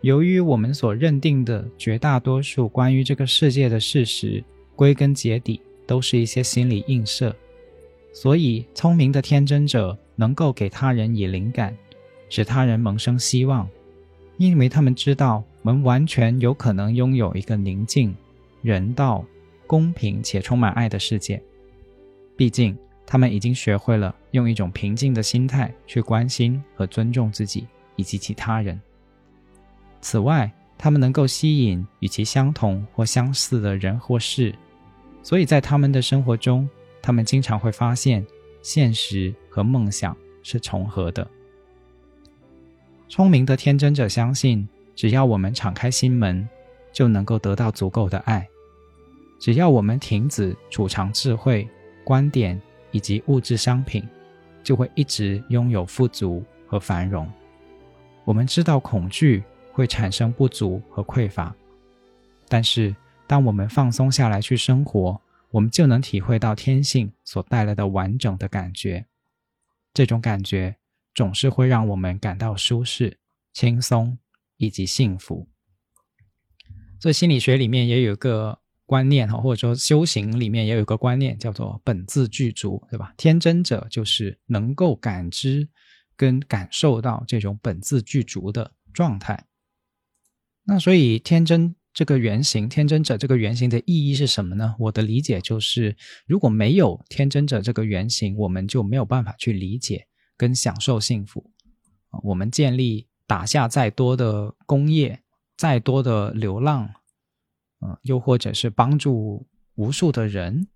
[0.00, 4.42] 由于我们所认定的绝大多数关于这个世界的事实，
[4.76, 7.34] 归根结底都是一些心理映射。
[8.12, 11.76] 所以，聪明的天真者能够给他人以灵感，
[12.28, 13.68] 使他人萌生希望，
[14.36, 18.14] 因为他们知道我们完全有可能拥有一个宁静、
[18.62, 19.24] 人道、
[19.66, 21.42] 公平且充满爱的世界。
[22.36, 28.80] 毕竟，他们已经学会了用一种平静的心态去关心和尊重自己以及其他人。
[30.00, 34.54] 此外，他们能够吸引与其相同或相似的人或事，
[35.22, 36.68] 所以在他们的生活中。
[37.00, 38.26] 他们经常会发现，
[38.60, 41.26] 现实和梦想是重合的。
[43.08, 46.46] 聪明的天真者相信，只要我们敞开心门，
[46.92, 48.42] 就能够得到足够的爱；
[49.38, 51.66] 只要我们停止储藏智慧、
[52.04, 52.60] 观点
[52.90, 54.06] 以及物质商品，
[54.68, 57.26] 就会一直拥有富足和繁荣。
[58.26, 61.56] 我们知道恐惧会产生不足和匮乏，
[62.48, 62.94] 但是
[63.26, 65.18] 当我们放松下来去生活，
[65.52, 69.06] 我们就能体会到天性所带来的完整的感觉，
[69.94, 70.76] 这种感觉
[71.14, 73.16] 总是会让我们感到舒适、
[73.54, 74.18] 轻松
[74.58, 75.48] 以及幸福。
[77.00, 83.12] 所以心理学里面也有个观念哈，或者说修行里面也有一个观念，叫做本自具足，对吧？
[83.18, 85.68] 天真者就是能够感知
[86.16, 89.44] 跟感受到这种本自具足的状态。
[90.64, 91.74] 那所以天真。
[91.94, 94.76] 这个原型“天真者”这个原型的意义是什么呢？
[94.78, 95.96] 我的理解就是，
[96.28, 101.50] 如果没有“天真者”这个原型，我们就没有办法去理解跟享受幸福。
[102.22, 105.24] 我们建立打下再多的工业，
[105.56, 106.88] 再多的流浪，
[107.80, 110.68] 嗯，又或者是帮助无数的人，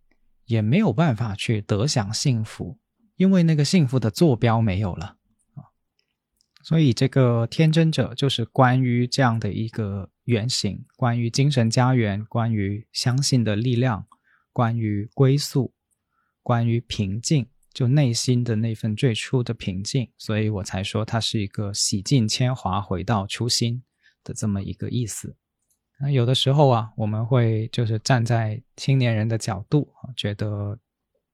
[0.46, 2.78] 也没有办法去得享幸福，
[3.16, 5.16] 因为那个幸福的坐标没有了
[5.54, 5.70] 啊。
[6.62, 10.10] 所以，这个“天真者”就是关于这样的一个。
[10.26, 14.06] 原型，关于精神家园，关于相信的力量，
[14.52, 15.74] 关于归宿，
[16.44, 23.82] 关于平静，就内心的那份最初的平静，所以我才说它是一个洗尽铅华，回到初心
[24.22, 25.34] 的这么一个意思。
[26.02, 30.76] 那有的时候啊，我们会就是站在青年人的角度啊，觉得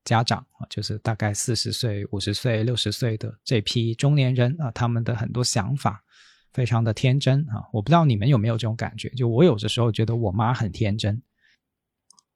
[0.04, 6.04] 家长啊，就是大概四十岁、五十岁、六十岁的这批中年人啊，他们的很多想法。
[6.54, 7.68] 非常的天真啊！
[7.72, 11.22] 我不知道你们有没有这种感觉，就我有的时候觉得我妈很天真。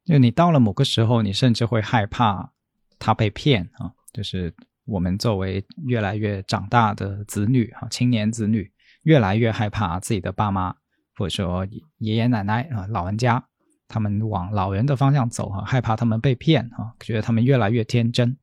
[0.04, 2.52] 就你到了某个时候，你甚至会害怕
[2.98, 3.90] 她被骗啊！
[4.12, 8.70] 就是我们作为越来越长大的子女啊，青年子女，
[9.02, 10.76] 越来越害怕自己的爸妈
[11.22, 11.64] 或者说
[11.98, 13.44] 爷爷奶奶啊，老人家
[13.86, 18.36] 他们往老人的方向走啊，害怕他们被骗啊，觉得他们越来越天真。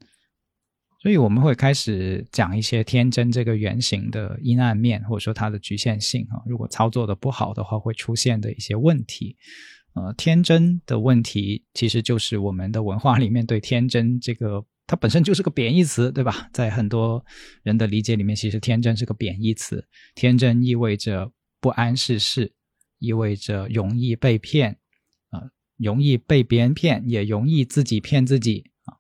[1.01, 6.39] 所以我们会开始讲一些天真这个原型的阴暗面，或者说它的局限性啊。
[6.45, 9.35] 如果操作的不好的话，会出现的一些问题。
[9.95, 16.47] 呃，天真的问题其实就是我们的文化里面对天真这个，它本身就是个贬义词，对吧？
[16.53, 17.25] 在很多
[17.63, 19.85] 人的理解里面，其实天真是个贬义词。
[20.15, 21.29] 天真意味着
[21.61, 22.53] 不谙世事，
[22.99, 24.77] 意味着容易被骗
[25.31, 28.93] 啊，容易被别人骗，也容易自己骗自己啊。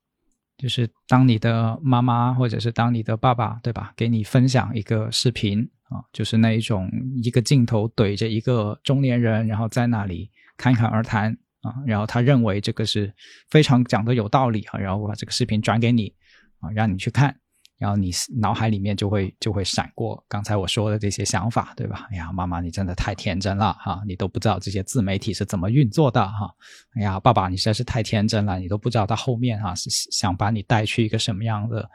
[0.57, 3.93] 就是当你的妈妈或者是当你的爸爸，对吧？
[3.95, 6.89] 给你分享一个视频啊，就是那一种
[7.23, 13.13] 一个镜头怼着一个中年人，然后在那里侃侃而谈啊，然后他认为这个是
[13.49, 16.13] 非常讲的有道理啊，然后我把这个视频转给你
[16.59, 17.39] 啊，让你去看。
[17.79, 22.09] 然后你脑海里面就会就会闪过刚才我说的这些想法，对吧？
[22.11, 26.53] 哎呀，妈妈你真的太天真了哈，你都不知道这些自媒体是怎么运作的哈。
[26.95, 31.89] 哎呀，爸爸你实在是太天真了，你都不知道他后面哈是想把你带去一个什么样的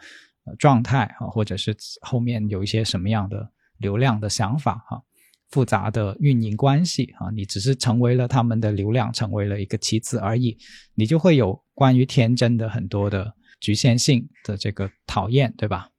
[0.58, 5.02] 状态啊，或者是后面有一些什么样的流量的想法哈，
[5.50, 10.56] 复杂的运营关系啊，你只是成为了他们的流量，成为了一个棋子而已，
[10.94, 13.34] 你就会有关于天真的很多的。
[13.60, 15.90] 局限性的这个讨厌，对吧？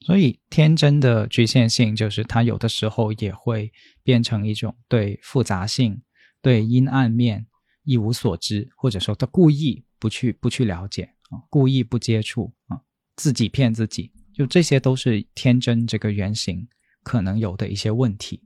[0.00, 3.72] 所以天真的局限性就是它有的时候也会
[4.02, 6.02] 变成一种对复杂性、
[6.42, 7.46] 对阴暗面
[7.84, 12.82] 一无所知，或者说他故意不去不去了解啊，故意不接触啊，
[13.16, 16.68] 自己骗自己，就这些都是天真这个原型
[17.02, 18.42] 可能有的一些问题。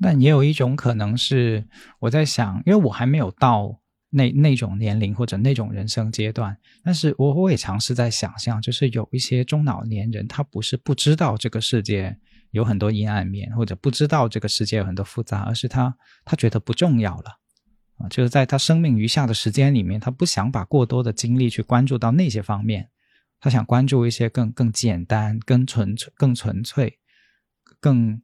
[0.00, 1.68] 但也有一种可能是
[2.00, 3.80] 我在想，因为我还没有到。
[4.10, 12.16] 那那种年龄或者那种人生阶段，但是我我也尝试在想象，就是有一些中老年人，他不是不知道这个世界
[12.52, 17.38] 有很多阴暗面，或者不知道这个世界有很多复杂，而是他他觉得不重要了。
[17.98, 22.90] 啊，就是在他生命余下的时间里面，他不想把过多的精力去关注到那些方面，
[23.40, 26.98] 他想关注一些更更简单、更纯、更纯粹、
[27.80, 28.22] 更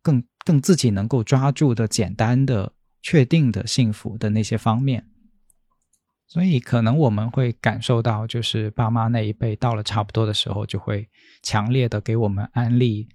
[0.00, 5.06] 更更自己能够抓住的简单的、确定的幸福的那些方面。
[6.34, 11.08] 所以，可能我们会感受到，就是爸妈那一辈到了差不多的时候，就会
[11.44, 13.08] 强烈的给我们安利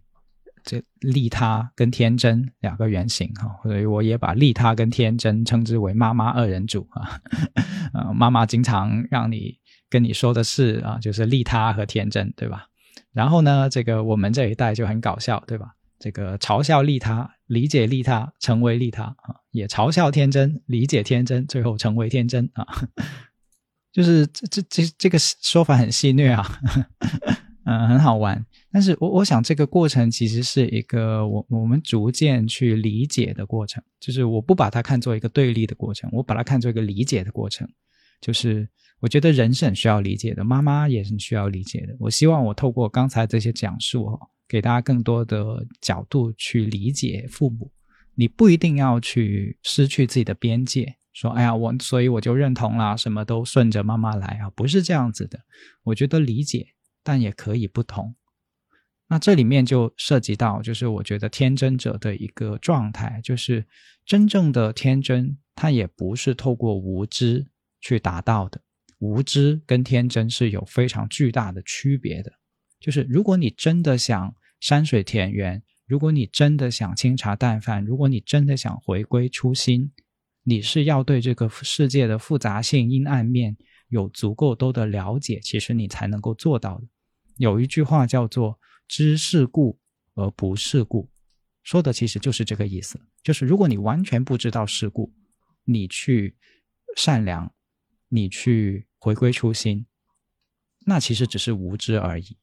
[0.64, 3.60] 这利他跟天真两个原型哈。
[3.62, 7.20] 所以，我也把利他跟天真称之为妈妈二人组啊。
[7.94, 9.58] 呃，妈妈经常让你
[9.90, 12.68] 跟你说的是啊，就是利他和天真，对吧？
[13.12, 15.74] 然后呢，这个我们这一代就很搞笑，对吧？
[16.00, 22.66] 这个嘲笑利他，理解利他，成为利他啊，也嘲笑天真，理解天真，最后成为天真啊，
[23.92, 26.60] 就是这这这这个说法很戏谑啊，
[27.66, 28.46] 嗯，很好玩。
[28.72, 37.68] 但是我我想这个过程其实是一个我我们逐渐去理解的过程，就是我不把它看作一个对立的过程，我把它看作一个理解的过程。
[38.22, 38.70] 就是
[39.02, 41.96] 我觉得人是很需要理解的，妈妈也是需要理解的。
[42.00, 44.18] 我希望我透过刚才这些讲述。
[44.50, 47.72] 给大家更多的角度去理解父母，
[48.16, 55.40] 你不一定要去失去自己的边界，说哎呀我所以我就认同啦，什么都顺着妈妈来啊，不是这样子的。
[55.84, 56.70] 我觉得理解，
[57.04, 58.16] 但也可以不同。
[59.08, 63.66] 那这里面就涉及到，就是我觉得天真者的一个状态，就是
[64.06, 67.48] 真正的天真，它也不是透过无知
[67.80, 68.62] 去达到的。
[69.00, 72.32] 无知跟天真是有非常巨大的区别的。
[72.80, 79.92] 就是如果你真的想山水田园，如果你真的想清茶淡饭，如果你真的想回归初心，
[80.44, 83.58] 你是要对这个世界的复杂性、阴暗面
[83.90, 86.88] 有足够多的了解，其实你才能够做到的。
[87.38, 89.80] 有一句话叫做“知世故
[90.14, 91.10] 而不世故”，
[91.64, 93.00] 说的其实就是这个意思。
[93.24, 95.14] 就是如果你完全不知道世故，
[95.66, 96.36] 你去
[96.96, 97.54] 善良，
[98.08, 99.86] 你去回归初心，
[100.86, 102.38] 那其实只是无知而已。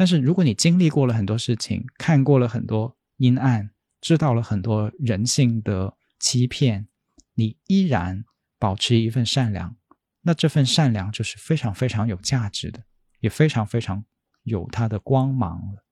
[0.00, 3.68] 但是，如果你经历过了很多事情，看过了很多阴暗，
[4.00, 6.88] 知道了很多人性的欺骗，
[7.34, 8.24] 你依然
[8.58, 9.76] 保持一份善良，
[10.22, 12.82] 那这份善良就是非常非常有价值的，
[13.20, 14.02] 也非常非常
[14.44, 15.84] 有它的光芒了。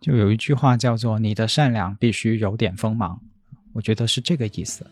[0.00, 3.22] 就有一句话叫做“你的善良必须有点锋芒”，
[3.74, 4.90] 我觉得是这个意思。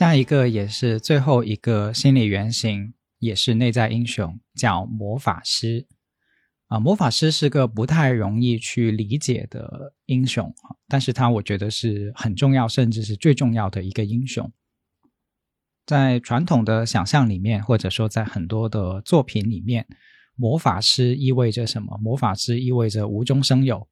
[0.00, 5.86] 下一个也是最后一个心理原型，也是内在英雄，叫魔法师。
[6.68, 10.54] 啊，魔法师是个不太容易去理解的英雄
[10.88, 14.50] 但是他我觉得是很重要，甚至是最重要的一个英雄。
[15.84, 19.86] 在传统的想象里面，或者说在很多的作品里面，
[20.34, 21.98] 魔法师意味着什么？
[21.98, 23.86] 魔法师意味着无中生有。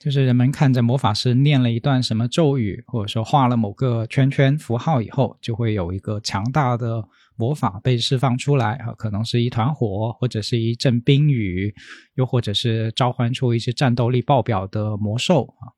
[0.00, 11.74] 就是人们看着魔法师念了一段什么咒语，或者说画了某个圈圈符号以后，就会有一个强大的魔法被释放出来啊，可能是一团火，或者是一阵冰雨，
[12.14, 15.76] 又或者是召唤出一些战斗力爆表的魔兽啊。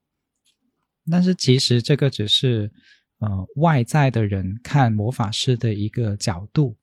[1.11, 2.71] 但是其实这个只是
[3.19, 6.77] 呃外在的人看魔法师的一个角度，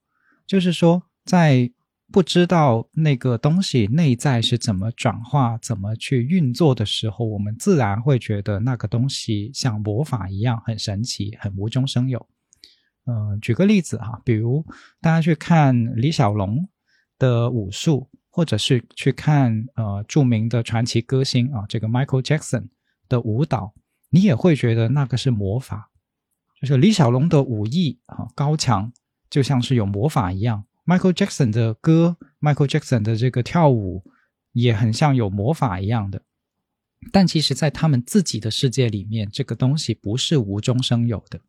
[0.46, 1.72] 就是说在。
[2.12, 12.28] 不知道那个东西内在是怎么转化、怎么去运作的时候，我们自然会觉得那个东西像魔法一样很神奇、很无中生有。
[13.06, 14.66] 嗯，举个例子哈，比如
[15.00, 16.68] 大家去看李小龙
[17.20, 22.70] 的武术，或者是去看呃著名的传奇歌星啊，这个 Michael Jackson
[23.08, 23.74] 的舞蹈，
[24.10, 25.92] 你也会觉得那个是魔法，
[26.60, 28.92] 就是李小龙的武艺啊高强，
[29.30, 30.66] 就像是有魔法一样。
[30.90, 34.04] Michael Jackson 的歌，Michael Jackson 的这个跳舞
[34.54, 36.24] 也很像有魔法一样的，
[37.12, 41.42] 但其实，在他们自己的世界里面，这个东西不是无中生有的，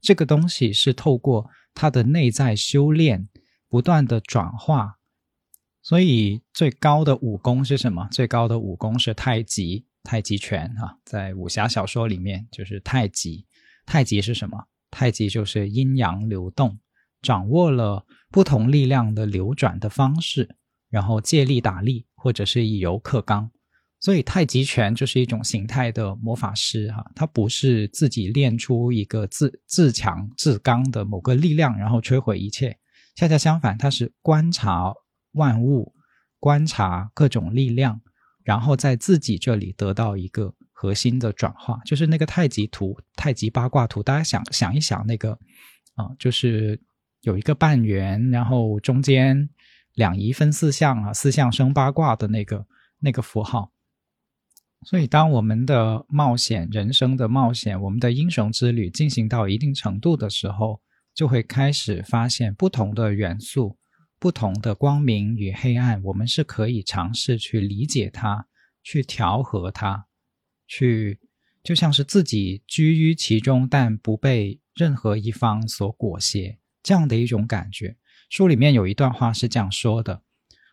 [0.00, 3.28] 这个东西是透过他的内在修炼，
[3.68, 4.96] 不断的转化。
[5.82, 8.08] 所以，最高的武功是什么？
[8.10, 13.44] 最高的武功是太极，太极拳啊，在武侠小说里面就是太极。
[13.84, 14.68] 太极是什么？
[14.90, 16.78] 太极就是阴阳流动。
[17.22, 18.04] 掌握了
[18.36, 20.56] 不同力量的流转的方式，
[20.90, 23.50] 然后借力打力，或者是以柔克刚，
[23.98, 32.76] 所以太极拳就是一种形态的魔法师哈，他不是自己练出一个自自强自刚的某个力量，然后摧毁一切。
[33.14, 34.92] 恰恰相反，他是观察
[35.32, 35.94] 万物，
[36.38, 37.98] 观察各种力量，
[38.44, 44.02] 然后在自己这里得到一个核心的转化，就是那个太极图、太极八卦图。
[44.02, 45.30] 大家想想一想，那个
[45.94, 46.78] 啊，就是
[47.26, 49.50] 有一个半圆，然后中间
[49.94, 52.64] 两仪分四象啊，四象生八卦的那个
[53.00, 53.72] 那个符号。
[54.84, 60.80] 所以，当我们的冒险、人生的冒险、我们的英雄之旅进行到一定程度的时候，
[61.12, 63.76] 就会开始发现不同的元素、
[64.20, 68.46] 不同的光明与黑暗，我们是可以尝试去理解它、
[68.84, 70.06] 去调和它、
[70.68, 71.18] 去
[71.64, 76.56] 就像是自己居于其中，但不被任何一方所裹挟
[76.86, 77.96] 这样的一种感觉。
[78.30, 80.22] 书里面有一段话是这样说的：“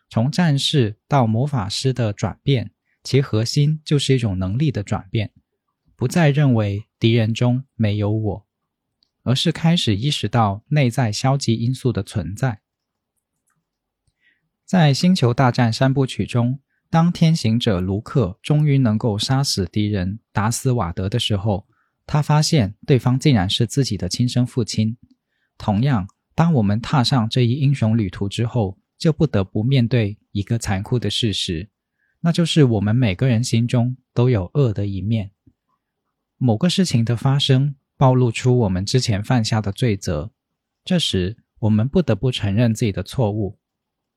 [0.08, 2.70] 从战士到魔法师的转变。”
[3.02, 5.30] 其核心就是一种能力的转变，
[5.94, 8.46] 不再认为敌人中没有我，
[9.24, 12.60] 而是开始意识到内在消极因素的存在。
[14.64, 21.66] 在《星球大战》三部曲中，当天行者卢克终于能够杀死敌人、达斯瓦德的时候，
[22.06, 24.96] 他发现对方竟然是自己的亲生父亲。
[25.56, 31.70] 同样，当我们踏上这一英雄旅途之后，就不得不面对一个残酷的事实。
[32.20, 35.30] 那就是我们每个人心中都有恶的一面。
[36.38, 40.32] 某个事情的发生，暴露出我们之前犯下的罪责，
[40.84, 43.58] 这时我们不得不承认自己的错误。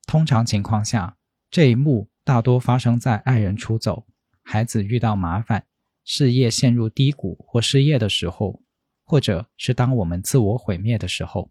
[0.06, 1.18] 通常情况下，
[1.52, 4.08] 这一幕大多发生在爱人出走、
[4.42, 5.66] 孩子遇到麻烦、
[6.04, 8.64] 事业陷入低谷或失业的时候，
[9.08, 11.50] 或者是当我们自我毁灭的时候。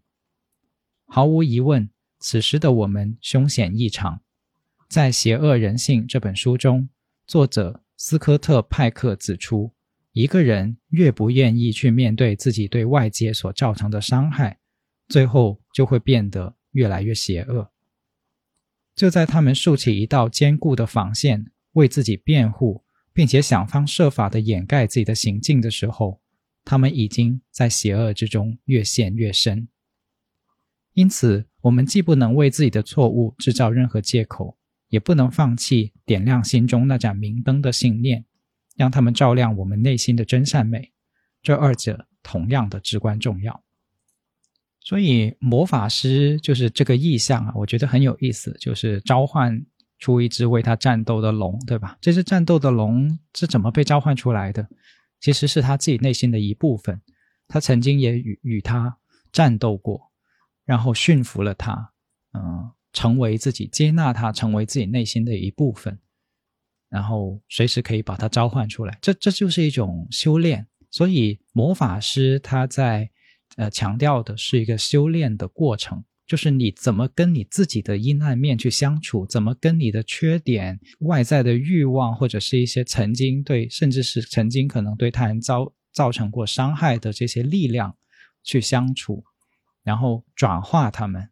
[1.07, 1.89] 毫无疑问，
[2.19, 4.21] 此时的我们凶险异常。
[4.87, 6.87] 在《邪恶人性》这本书中，
[7.25, 9.73] 作者斯科特·派克指出，
[10.11, 14.59] 一个人越不愿意去面对自己对外界所造成的伤害，
[15.09, 17.71] 最后就会变得越来越邪恶。
[18.95, 22.83] 就在他们竖起一道坚固的防线，为自己辩护，
[23.13, 26.21] 并且想方设法的掩盖自己的行径的时候，
[26.67, 29.67] 他们已经在邪恶之中越陷越深。
[30.93, 34.57] 因此，我们既不能为自己的错误制造任何借口。
[34.89, 38.23] 也不能放弃点亮心中那盏明灯的信念，
[38.77, 40.93] 让他们照亮我们内心的真善美。
[41.43, 43.61] 这二者同样的至关重要。
[44.79, 49.61] 所以，魔法师就是这个意象啊，我觉得很有意思，就是召唤
[49.99, 51.97] 出一只为他战斗的龙，对吧？
[51.99, 54.69] 这只战斗的龙是怎么被召唤出来的？
[55.19, 57.01] 其实是他自己内心的一部分，
[57.47, 58.97] 他曾经也与与他
[59.31, 60.11] 战斗过，
[60.65, 61.93] 然后驯服了他，
[62.33, 62.71] 嗯。
[62.93, 65.99] 成为自己，接纳他，成为自己内心的一部分，
[66.89, 68.97] 然后随时可以把他召唤出来。
[68.99, 70.65] 这这就是一种修炼。
[70.89, 73.07] 所以魔法师他在
[73.55, 87.95] 呃强调的是一个修炼的过程，就是你怎么跟你自己的阴暗面去相处，怎么跟你的缺点、外在的欲望，或者是一些曾经对，甚至是曾经可能对他人造造成过伤害的这些力量
[88.43, 89.23] 去相处，
[89.83, 91.29] 然后转化他们。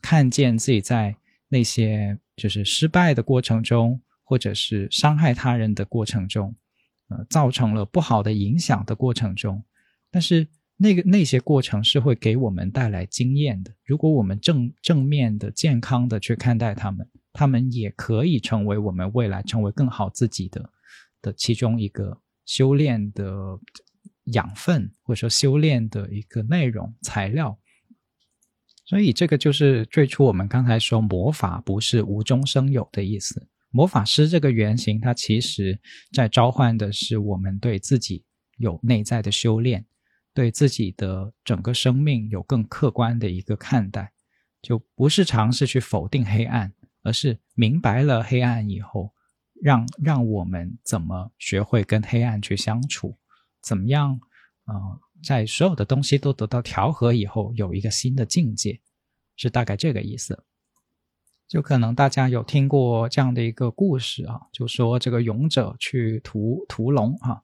[0.00, 1.16] 看见自己在
[1.48, 6.54] 那些就是失败的过程中，或者是伤害他人的过程中，
[7.08, 9.62] 呃，造成了不好的影响的过程中，
[10.10, 10.46] 但是
[10.82, 13.70] 那个那些过程是会给我们带来经验的。
[13.84, 20.70] 如果我们正正面的、健康的去看待他们，他们也可以成为我们未来成为更好自己的
[21.20, 23.60] 的其中一个修炼的
[24.32, 27.58] 养分，或者说修炼的一个内容材料。
[28.86, 33.46] 所以，这个就是最初我们刚才说魔法不是无中生有的意思。
[33.70, 35.78] 魔法师这个原型，它其实
[36.10, 38.24] 在召唤的是我们对自己
[38.56, 39.84] 有内在的修炼，
[40.32, 44.12] 对自己的整个生命有更客观的一个看待，
[44.62, 46.72] 就不是尝试去否定黑暗，
[47.02, 49.12] 而是明白了黑暗以后，
[49.60, 53.16] 让让我们怎么学会跟黑暗去相处，
[53.60, 54.20] 怎么样
[54.64, 54.74] 啊？
[55.22, 58.80] 在所有的东西都得到调和以后，有一个新的境界，
[59.36, 60.44] 是大概这个意思。
[61.46, 67.42] 就可能大家有听过这样的一个故事啊，就说这个勇者去屠屠龙啊，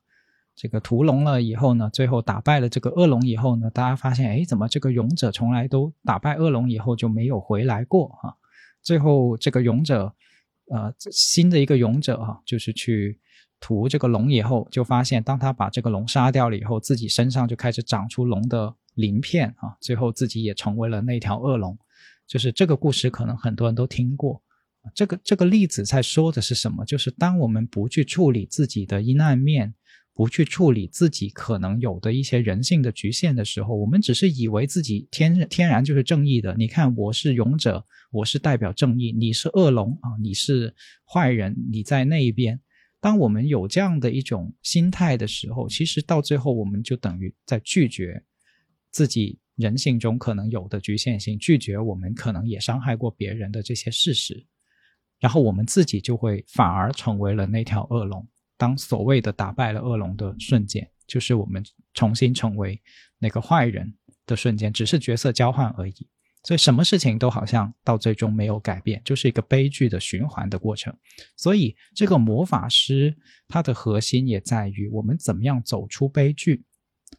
[0.56, 8.34] 这个屠龙了以后呢，最后打败了这个恶龙以后呢，大家发现，哎，怎么这个勇者从来都打败恶龙以后就没有回来过啊？
[8.82, 10.12] 最后这个勇者，
[10.70, 13.20] 呃，新的一个勇者啊，就是去。
[13.58, 21.76] 屠这个龙以后，就发现当他把这个龙杀掉了以后，自己身上就开始长出龙的鳞片啊，最后自己也成为了那条恶龙。
[22.26, 24.42] 就是这个故事，可能很多人都听过。
[24.94, 26.84] 这个这个例子在说的是什么？
[26.84, 29.72] 就是当我们不去处理自己的阴暗面，
[30.16, 36.54] 不去处理自己可能有的一些人性的局限的时候，我们只是以为自己天天然就是正义的。
[36.56, 40.74] 你看，我是勇者，我是代表正义，你是恶龙啊，你是
[41.06, 42.58] 坏人，你在那一边。
[42.98, 48.24] 当我们有这样的一种心态的时候，其实到最后我们就等于在拒绝
[48.90, 54.46] 自己人性中可能有的局限性，拒绝我们可能也伤害过别人的这些事实，
[55.20, 58.26] 然后我们自己就会反而成为了那条恶龙。
[58.56, 62.80] 当所谓的打败了恶龙的瞬间，就是我们重新成为
[63.18, 63.94] 那个坏人
[64.26, 66.08] 的瞬间，只是角色交换而已。
[66.42, 70.96] 所以什么事情都好像到最终没有改变，就是一个悲剧的循环的过程。
[71.36, 73.16] 所以这个魔法师
[73.48, 76.64] 它的核心也在于我们怎么样走出悲剧。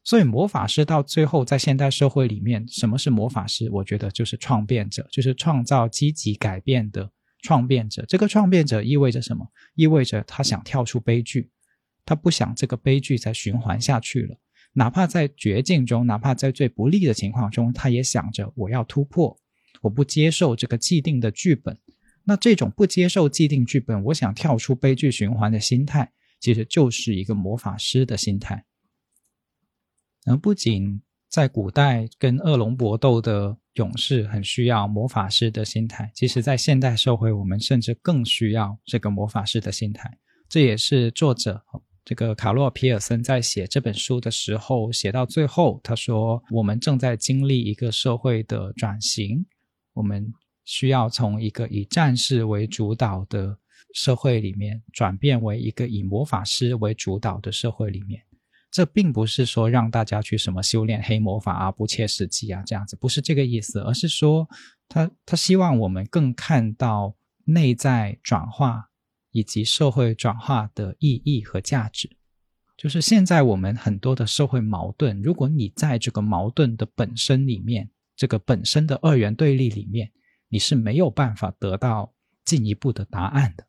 [0.03, 3.69] 所以魔法师到最后在现代社会里面，什么是魔法师？
[3.69, 7.11] 我觉得就是创变者，就是创造积极改变的
[7.41, 8.05] 创变者。
[8.07, 9.47] 这个创变者意味着什么？
[9.75, 11.49] 意味着他想跳出悲剧，
[12.05, 14.37] 他不想这个悲剧再循环下去了。
[14.73, 19.35] 哪怕在绝境中，哪怕在最不利的情况中，他也想着我要突破，
[19.81, 21.77] 我不接受这个既定的剧本。
[22.23, 28.65] 那这种不接受既定剧本，我想跳出悲剧循环的心态，其实就是一个魔法师的心态。
[30.25, 40.11] 而不仅在古代跟恶龙搏斗的勇士很需要魔法师的心态，其实在现代社会，我们甚至更需要这个魔法师的心态。
[40.49, 41.63] 这也是作者。
[42.03, 49.45] 这个卡洛·皮尔森在写这本书的时候，写到最后，他说：“我们正在经历一个社会的转型，
[49.93, 53.57] 我们需要从一个以战士为主导的
[53.93, 58.21] 社会里面，转变为一个以魔法师为主导的社会里面。
[58.77, 64.47] 这并不是说让大家去什么修炼黑魔法啊，不切实际啊，这样子不是这个意思，而是说，
[64.87, 67.15] 他他希望我们更看到
[67.45, 68.89] 内在转化。”
[69.31, 72.09] 以及社会转化的意义和价值，
[72.75, 80.11] 就是现在我们很多的社会矛盾，如果你在这个矛盾的本身里面，这个本身的二元对立里面，
[80.49, 82.15] 你是没有办法得到
[82.45, 83.67] 进一步的答案的。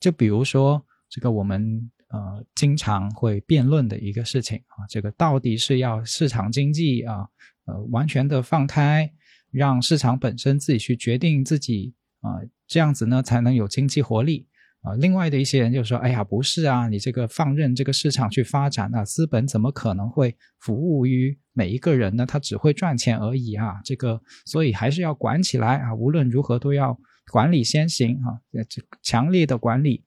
[0.00, 7.26] 就比如说，这个我们呃经常会辩论的一个事情啊，这个到底是要市场经济啊，
[7.64, 9.10] 呃完全的放开，
[9.50, 12.38] 让市场本身自己去决定自己啊，
[12.68, 14.46] 这样子呢才能有经济活力。
[14.82, 22.26] 啊，另外的一些人就说：“哎呀，不是啊，你这个放任这个市场去发展啊，资本怎么可能会服务于每一个人呢？
[22.26, 23.80] 他只会赚钱而已啊！
[23.84, 25.94] 这个，所以还是要管起来啊！
[25.94, 26.98] 无论如何都要
[27.30, 28.42] 管理先行啊！
[28.68, 30.02] 这强烈的管理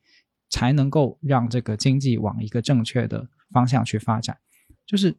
[0.56, 4.38] 才能够让这个经济往一个正确的方向去发展。
[4.86, 5.14] 就是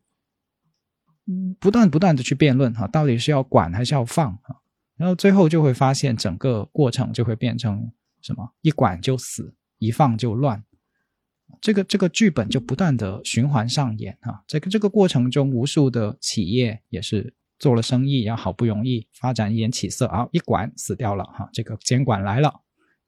[1.60, 4.56] 不断不断的去辩论哈，到底是要管还是要放啊？
[4.96, 10.62] 然后最后就会发现，整个过程就会变成。”什么一管就死，一放就乱，
[11.62, 14.44] 这个这个剧本就不断的循环上演啊！
[14.48, 21.48] 这个这个过程中，无数的企业也是做了生意，然后好不容易发展一点起色啊，一管死掉了哈！
[21.54, 22.62] 这个监管来了，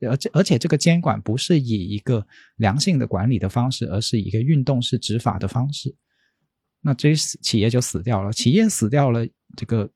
[0.07, 2.25] 而且而且这个监管不是以一个
[2.57, 5.95] 良性的管理的方式，而是以一个运动式执法的方式，
[6.81, 9.25] 那这些企业就死掉了，企业死掉了，
[9.55, 9.89] 这个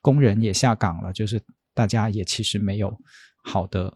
[0.00, 1.42] 工人也下岗了，就是
[1.74, 2.96] 大家也其实没有
[3.44, 3.92] 好的。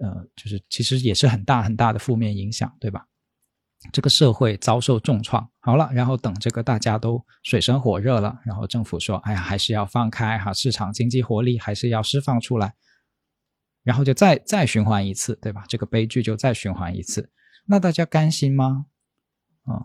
[0.00, 3.04] 呃，就是其实也是很大很大的负面影响，对吧？
[3.92, 12.72] 这个社会遭受重创，好了，然后等这个大家都水深火热了，然后政府说：“哎呀，还是要放开哈，市场经济活力还是要释放出来。”
[13.82, 15.64] 然后就再再循环一次，对吧？
[15.68, 17.30] 这个悲剧就再循环一次，
[17.66, 18.86] 那大家甘心吗？
[19.62, 19.80] 啊，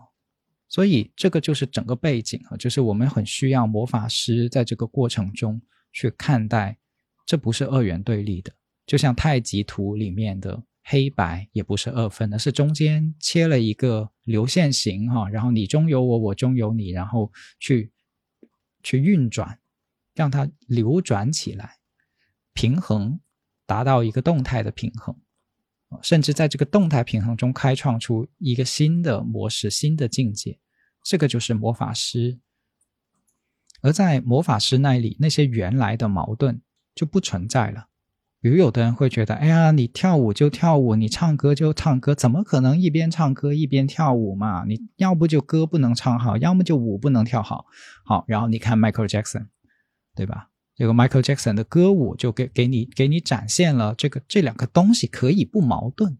[0.68, 5.60] 所以这个就是整个背景啊，就是我们很需要魔法师在这个过程中
[5.92, 6.78] 去看待，
[7.24, 8.52] 这不是二元对立的。
[8.86, 17.90] 就像太极图里面的黑白也不是二分的，是中间切了一个流线型哈，然后你中有我，我中有你，然后去
[18.84, 19.58] 去运转，
[20.14, 21.78] 让它流转起来，
[22.52, 23.18] 平衡，
[23.66, 25.14] 达到一个动态的平衡，
[26.00, 30.58] 甚至在这个动态平衡中开创出一个新的模式、新的境界，
[31.02, 32.38] 这个就是魔法师。
[33.82, 36.62] 而在魔法师那里，那些原来的矛盾
[36.94, 37.88] 就不存在了。
[38.40, 44.64] 比如有的人会觉得，哎呀，你跳舞就跳舞，你唱歌就唱歌，怎么可能一边唱歌一边跳舞嘛？
[44.66, 47.66] 你要不就歌不能唱好，要么就舞不能跳好。
[48.04, 49.48] 好，然后你看 Michael Jackson，
[50.14, 50.50] 对吧？
[50.76, 56.18] 这个 Michael Jackson 的歌舞就给给你给你展现了这个这两个东西可以不矛盾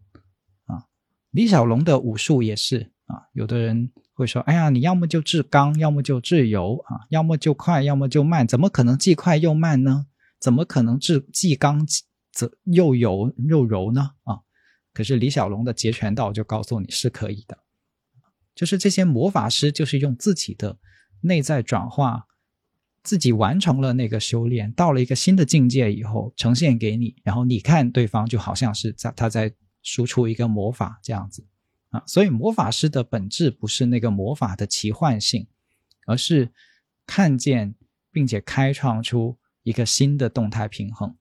[0.65, 0.85] 啊。
[1.29, 10.07] 李小龙的武术也是啊，有的人会说，哎呀，你要么就至刚，要么就至柔啊，要么就快，要么就慢，怎么可能既快又慢呢？
[10.41, 11.85] 怎么可能至既刚
[12.31, 14.11] 则又柔又柔呢？
[14.23, 14.39] 啊！
[14.93, 17.57] 可是李小龙的截拳道就告诉你是可以的。
[18.55, 20.79] 就是这些魔法师就是用自己的
[21.21, 22.25] 内在转化，
[23.07, 29.49] 自己完成了那个修炼，到了一个新的境界以后呈现给你，然后你看对方就好像是在他在
[29.81, 31.47] 输出一个魔法这样子
[31.91, 32.03] 啊。
[32.05, 35.47] 所以魔法师的本质不是那个魔法的奇幻性，
[36.05, 36.51] 而是
[37.05, 37.73] 看见
[38.11, 41.15] 并且开创出一个新的动态平衡。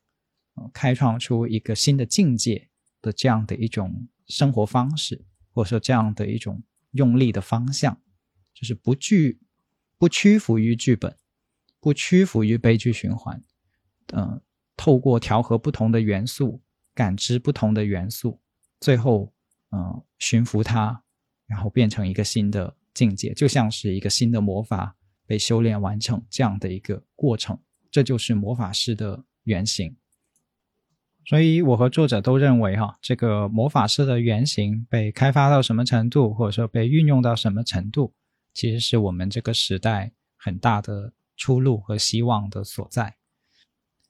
[0.72, 2.68] 开创出一个新的境界
[3.00, 6.62] 的这样的一种生活方式，或者说这样的一种
[6.92, 8.00] 用力的方向，
[8.52, 9.38] 就是不惧、
[9.98, 11.14] 不屈服于剧本，
[11.86, 13.40] 不屈服于悲剧循环。
[14.12, 14.40] 嗯，
[14.76, 16.60] 透过调和不同的元素，
[16.92, 18.40] 感知不同的元素，
[18.80, 19.32] 最后
[19.70, 21.00] 嗯驯服它，
[21.46, 24.96] 然后变成一个新的境界，就像是一个新的魔法
[25.28, 27.56] 被修炼完成这样的一个过程。
[27.88, 29.96] 这就是魔法师的原型。
[31.24, 38.12] 所以，我和作者都认为，哈，这个魔法师的原型被开发到什么程度，或者说被运用到什么程度，
[38.52, 43.16] 其实是我们这个时代很大的出路和希望的所在。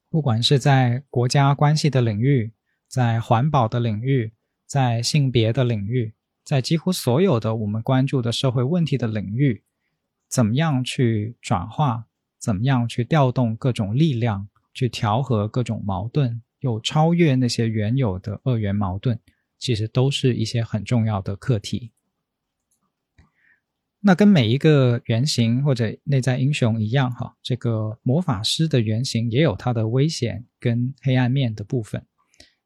[0.08, 2.52] 不管是在国家关系的领域，
[2.88, 4.32] 在环保的领域，
[4.64, 6.14] 在性别的领域，
[6.44, 9.64] 在几乎所有的我们关注的社会问题的领域，
[10.28, 12.06] 怎么样去转化，
[12.38, 16.42] 怎么样去调动各种力量，去调和各种矛盾。
[16.60, 19.20] 又超越那些原有的二元矛盾，
[19.58, 21.92] 其实都是一些很重要的课题。
[24.06, 32.06] 那跟每一个原型或者内在英雄一样，哈，这个魔法师的原型也有它的危险跟黑暗面的部分。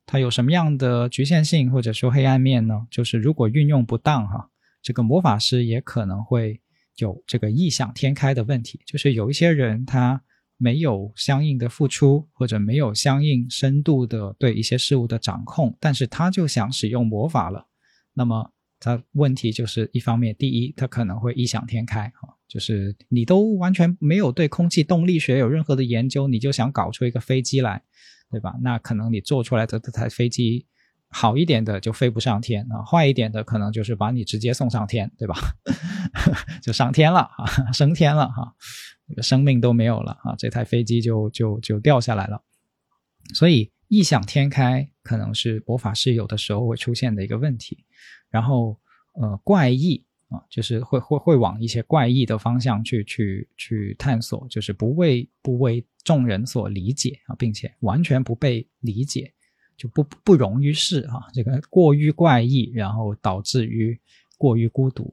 [0.04, 2.86] 它有什么样的局限性或者说黑暗面呢？
[2.90, 4.50] 就是如果运用不当，哈，
[4.82, 6.60] 这个魔法师也可能会
[6.96, 8.78] 有这个异想天开的问题。
[8.84, 10.22] 就是有一些人他。
[10.62, 17.66] 没有相应的付出，或者没有相应深度的对一些事物的掌控，但是他就想使用魔法了。
[18.12, 27.82] 那么他问题就是一方面，第一，他可能会异想天开啊，就是你都完全没有对空气动力学有任何的研究，你就想搞出一个飞机来，
[28.30, 28.56] 对吧？
[28.62, 30.66] 那可能你做出来的这台飞机
[31.10, 35.36] 好一点的就飞不上天啊，坏一点的可能就是把你直接送上天，对吧？
[36.62, 38.54] 就上天了啊，升天了哈。
[39.08, 40.36] 这个生命都没有了啊！
[40.38, 42.44] 这台飞机就就就掉下来了。
[43.34, 47.84] 所以异想天开可能是魔法师有的时候会出现的一个问题。
[48.30, 48.78] 然后
[49.14, 59.32] 呃，怪异啊，就是会会会往一些怪异的方向去去去探索，就是不为不为众人所理解啊，并且完全不被理解，
[59.76, 61.26] 就不不容于世啊。
[61.34, 63.98] 这个过于怪异，然后导致于
[64.38, 65.12] 过于孤独。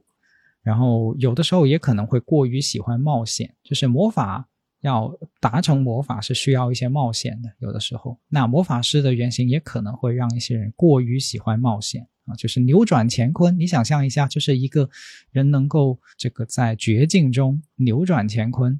[0.62, 4.46] 然后有的时候也可能会过于喜欢冒险，就是魔法
[4.82, 5.10] 要
[5.40, 7.50] 达成魔法是需要一些冒险的。
[7.58, 13.58] 有的时候，那魔法师的原型也可能会让一些人过于喜欢冒险啊，就是扭转乾坤。
[13.58, 14.88] 你想象一下，就是一个
[15.30, 18.78] 人能够这个在绝境中扭转乾坤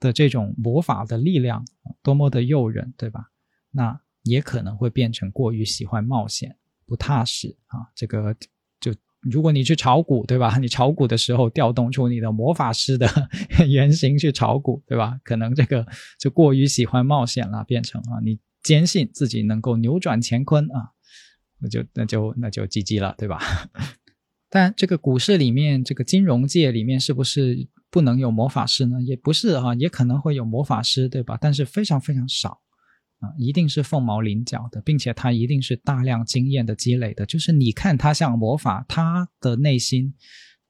[0.00, 1.64] 的这种魔法的力量，
[2.02, 3.30] 多么的诱人，对吧？
[3.70, 8.34] 那也可能会变成过于喜欢冒险，不踏实啊，这个
[8.80, 8.94] 就。
[9.22, 10.58] 如果你去炒股，对吧？
[10.58, 13.04] 你炒股的时候调动出你的魔法师的
[13.68, 15.18] 原型去炒股，对吧？
[15.24, 15.84] 可能这个
[16.20, 20.92] 就过于喜欢冒险了，变成啊，你坚信自己能够扭转乾坤啊，
[21.60, 23.40] 那就那就那就 GG 了，对吧？
[24.50, 29.02] 但这个股市里面，这个金融界里面是不是不能有魔法师呢？
[29.02, 31.36] 也不是啊，也可能会有魔法师，对吧？
[31.40, 32.60] 但是非常非常少。
[33.20, 37.26] 啊，一定是凤毛麟角的，并且他一定是大量经验的积累的。
[37.26, 40.14] 就是你看他像魔法，他的内心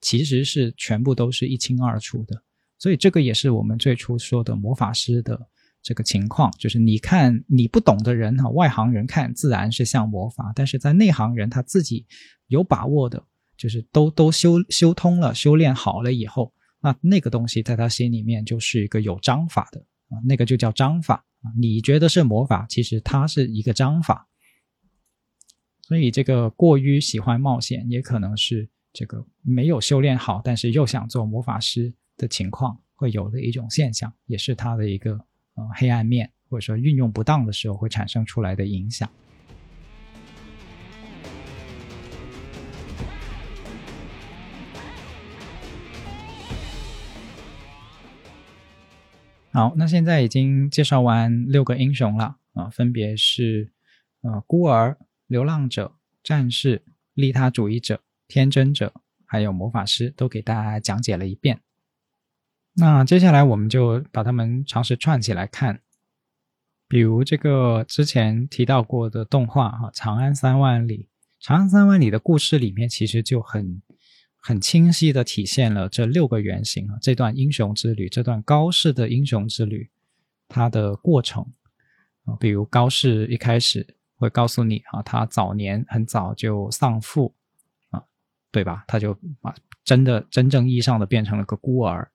[0.00, 2.42] 其实是全部都是一清二楚的。
[2.78, 5.38] 所以这个也是我们最初说的魔法师的
[5.82, 12.06] 这个情况，就是你看你不懂的人哈，外行人看自然是像魔法，但是在内行人他自己
[12.48, 13.24] 有把握的，
[13.56, 21.24] 就是都都修修通了、修炼好了以后，那那个东西在他心里面就是一个有章法的啊，那个就叫章法。
[21.56, 24.28] 你觉得是魔法，其实它是一个章法，
[25.82, 35.16] 所以这个过于喜欢冒险，也可能是这个没有修炼好，但是又想做魔法师的情况会有的一种现象，也是他的一个
[35.58, 39.10] 呃黑暗面，或者说运用不当的时候会产生出来的影响。
[49.50, 53.72] 好，那现在已经介绍完六个英雄了啊，分别是
[54.20, 54.96] 呃孤儿、
[55.26, 56.84] 流浪者、战士、
[57.14, 58.92] 利他主义者、天真者，
[59.26, 61.58] 还有魔法师，都给大家讲解了一遍。
[62.80, 65.80] 那接下来我们就把它们尝试串起来看，
[66.86, 70.96] 比如这个之前提到过的动画哈，《长安三万里》。
[71.40, 73.82] 《长安三万里》的故事里面其实就很
[74.36, 79.90] 很清晰的体现了这六个原型啊，这段英雄之旅，这段高适的英雄之旅，
[80.48, 81.44] 它的过程
[82.26, 87.34] 啊，比如高适一开始会告诉你啊，他早年很早就丧父
[87.90, 88.02] 啊，
[88.52, 88.84] 对吧？
[88.86, 89.12] 他就
[89.42, 89.52] 啊，
[89.82, 92.10] 真的真正意义上的变成了个孤儿，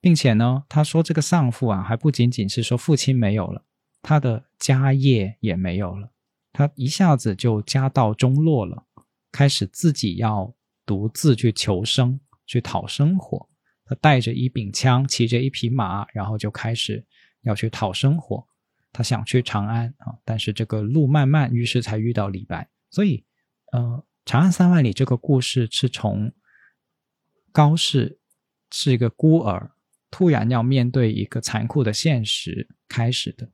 [0.00, 3.64] 并且呢，他说这个丧父啊，还不仅仅是说父亲没有了，
[4.02, 6.10] 他的家业也没有了，
[6.52, 8.84] 他一下子就家道中落了，
[9.30, 10.54] 开始自己要。
[10.88, 13.48] 独自去求生，去讨生活。
[13.84, 17.04] 他带着一柄枪，骑着一匹马，然后就开始
[17.42, 18.46] 要去讨生活。
[18.92, 22.70] 他想去长安啊，但是这个路漫漫，于是才遇到李白。
[22.88, 23.24] 所以，
[23.72, 23.80] 呃，
[24.24, 26.32] 《长安三万里》这个故事是从
[27.50, 28.20] 高适
[28.70, 29.72] 是一个孤儿，
[30.16, 33.46] 突然要面对一个残酷的现实开始的，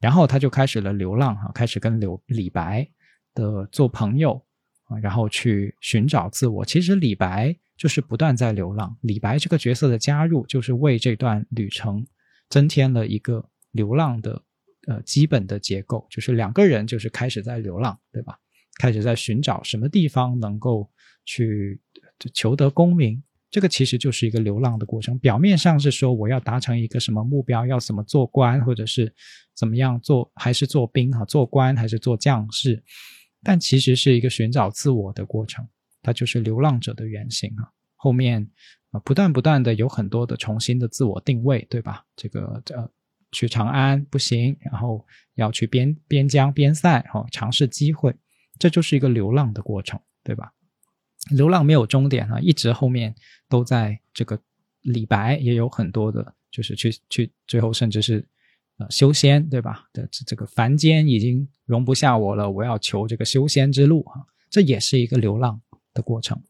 [0.00, 2.90] 然后他就开始了流浪啊，开始跟刘李白
[3.34, 4.44] 的做朋友
[4.86, 4.98] 啊。
[4.98, 6.64] 然后去寻找自我。
[6.64, 8.98] 其实李白就是不断在流浪。
[9.02, 12.04] 李白这个角色的加入，就是为这段旅程
[12.48, 14.42] 增添了一个流浪的
[14.88, 16.04] 呃基本的结构。
[16.10, 18.36] 就是两个人就是开始在流浪，对吧？
[18.76, 20.90] 开始在寻找什么地方能够
[21.24, 21.80] 去
[22.34, 23.22] 求得功名。
[23.52, 25.16] 这个其实就是一个流浪的过程。
[25.18, 29.14] 表面上是说我要达成一个什么目标，要怎么做官，或者是
[29.54, 31.22] 怎么样做，还是做兵哈？
[31.26, 32.82] 做官还是做将士？
[33.42, 35.68] 但其实是一个寻找自我的过程，
[36.00, 37.68] 它就是流浪者的原型啊。
[37.96, 38.48] 后面
[38.90, 42.06] 啊，不断不断的有很多的重新的自我定位，对吧？
[42.16, 42.88] 这个呃，
[43.32, 48.14] 去长安不行，然后要去边边疆边塞，哈，尝试机会，
[48.58, 50.54] 这就是一个流浪的过程，对吧？
[51.30, 53.14] 流浪没有终点啊，一直后面
[53.48, 54.38] 都在这个
[54.80, 58.26] 李白也有很多的，就是去去最后甚至是。
[58.78, 59.84] 呃修仙对吧？
[59.92, 65.60] 的这这个凡间已经容不下我了，我要求这个修仙之路啊，这也是一个流浪
[65.92, 66.42] 的过程。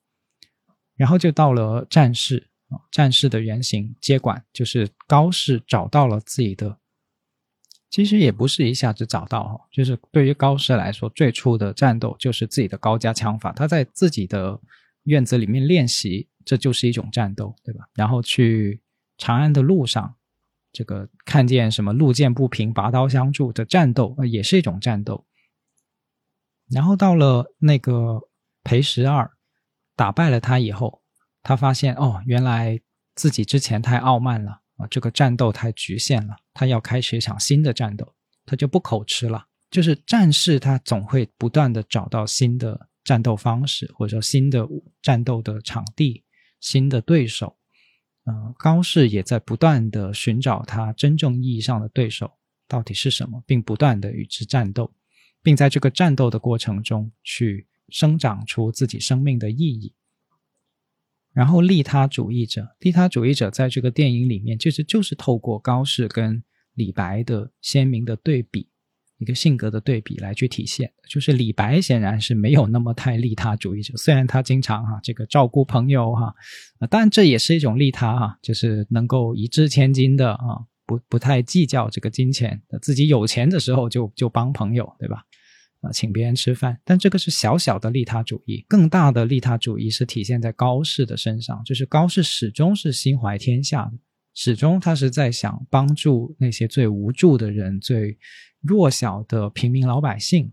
[0.94, 6.78] 然后就到了战士啊，战士的原型接管，就是高适找到了自己的，
[7.92, 14.58] 其实也不是一下子找到哈，就是对于高适来说，最初的战斗就是自己的高家枪法，他在自己的
[15.04, 17.84] 院子里面练习，这就是一种战斗，对吧？
[17.94, 18.80] 然后去
[19.16, 20.16] 长安的路上。
[20.74, 25.26] 这个看见什么路见不平拔刀相助的战斗，呃，也是一种战斗。
[26.70, 28.22] 然后到了那个
[28.64, 29.30] 裴十二
[29.94, 31.02] 打败了他以后，
[31.42, 32.80] 他发现哦，原来
[33.14, 36.36] 自己之前太傲慢了啊，这个战斗太局限了。
[36.54, 39.46] 他要开始一场新的战斗，他就不口吃了。
[39.70, 44.68] 就是战士，他总会不断的找到新的战斗方式，或者说新的
[45.00, 46.22] 战斗的场地、
[46.60, 47.56] 新的对手。
[48.24, 52.30] 呃，高士也在不断的寻找他真正意义上的对手
[52.68, 54.92] 到底是什么，并不断的与之战斗，
[55.42, 59.94] 并在这个战斗的过程中去生长出自己生命的意义。
[61.32, 66.42] 然后，利他主义者，利他主义者在这个电影里面，其实就是透过高适跟
[66.74, 68.68] 李白的鲜明的对比。
[69.18, 76.34] 一个性格的对比来去体现，就是李白显然是没有那么太利他主义者，虽然他经常哈这个照顾朋友哈，
[76.80, 85.22] 啊，当然这也是一种利他哈，就是能够一掷千金的啊，不不太计较这个金钱，自己有钱的时候就就帮朋友，对吧？
[85.82, 93.92] 啊，请别人吃饭，但这个是小小的利他主义，更大的利他主义是体现在高适的身上，就是高适始终是心怀天下的，
[94.34, 98.18] 始终他是在想帮助那些最无助的人，最。
[98.64, 100.52] 弱小的平民老百姓，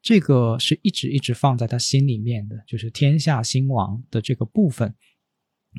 [0.00, 4.94] 这个是一直一直放在他心里面的，就是天下兴亡的这个部分。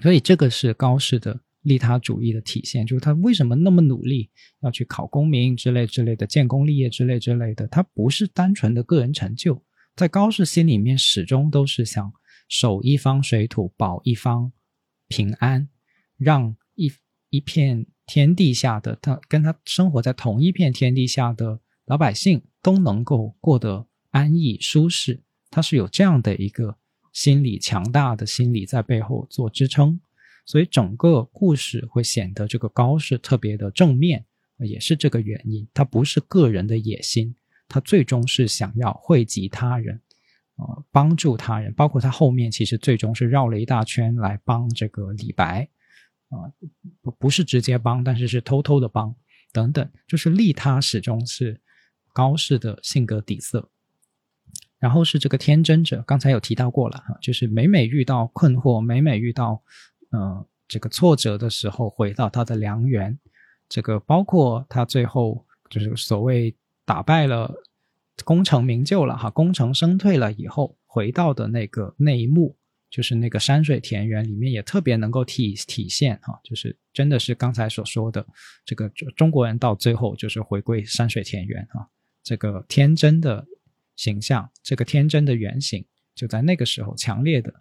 [0.01, 4.29] 所以这个是高适的利他主义的体现，就是他为什么那么努力
[4.61, 7.67] 要去考功名之类之类的，建功立业之类之类的。
[7.67, 9.63] 他不是单纯的个人成就，
[9.95, 12.11] 在高适心里面始终都是想
[12.47, 14.51] 守一方水土，保一方
[15.07, 15.69] 平安，
[16.17, 16.91] 让一
[17.29, 17.85] 一片。
[18.07, 26.75] 天地下的他跟他生活在同一片天地下的老百姓都能够过得安逸舒适，他是有这样的一个
[27.13, 30.01] 心理强大的心理在背后做支撑，
[30.45, 34.25] 所以整个故事会显得这个高是特别的正面，
[34.57, 35.67] 也是这个原因。
[35.73, 37.35] 他不是个人的野心，
[37.67, 40.01] 他最终是想要惠及他人，
[40.57, 41.73] 呃，帮助他人。
[41.73, 45.69] 包括他后面其实最终是绕了一大圈来帮这个李白。
[46.29, 46.47] 啊，
[47.01, 49.13] 不不是直接帮，但是是偷偷的帮，
[49.51, 51.59] 等等，就是利他始终是
[52.13, 53.69] 高适的性格底色。
[54.79, 59.61] 然后是这个天真者，刚才有提到过了哈，就是每每遇到困惑，每每遇到
[60.11, 63.17] 呃这个挫折的时候，回到他的良缘。
[63.67, 66.53] 这个包括他最后就是所谓
[66.83, 67.53] 打败了
[68.25, 72.57] 功成名就了哈，功成身退了以后回到的那个那一幕，
[72.89, 78.25] 就是那个山水田园里面也特别能够体体现哈，就是真的是刚才所说的
[78.65, 81.89] 这个中国人到最后就是回归山水田园哈，
[82.21, 83.47] 这个天真的
[83.95, 87.60] 形象，这个天真的原型就在那个时候强烈的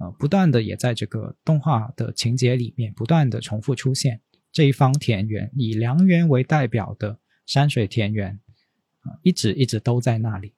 [0.00, 4.20] 呃不断的也在这个动画的情节里面不断的重复出现
[4.50, 8.40] 这一方田园以良缘为代表的山水田园
[9.02, 10.54] 啊一直一直都在那里。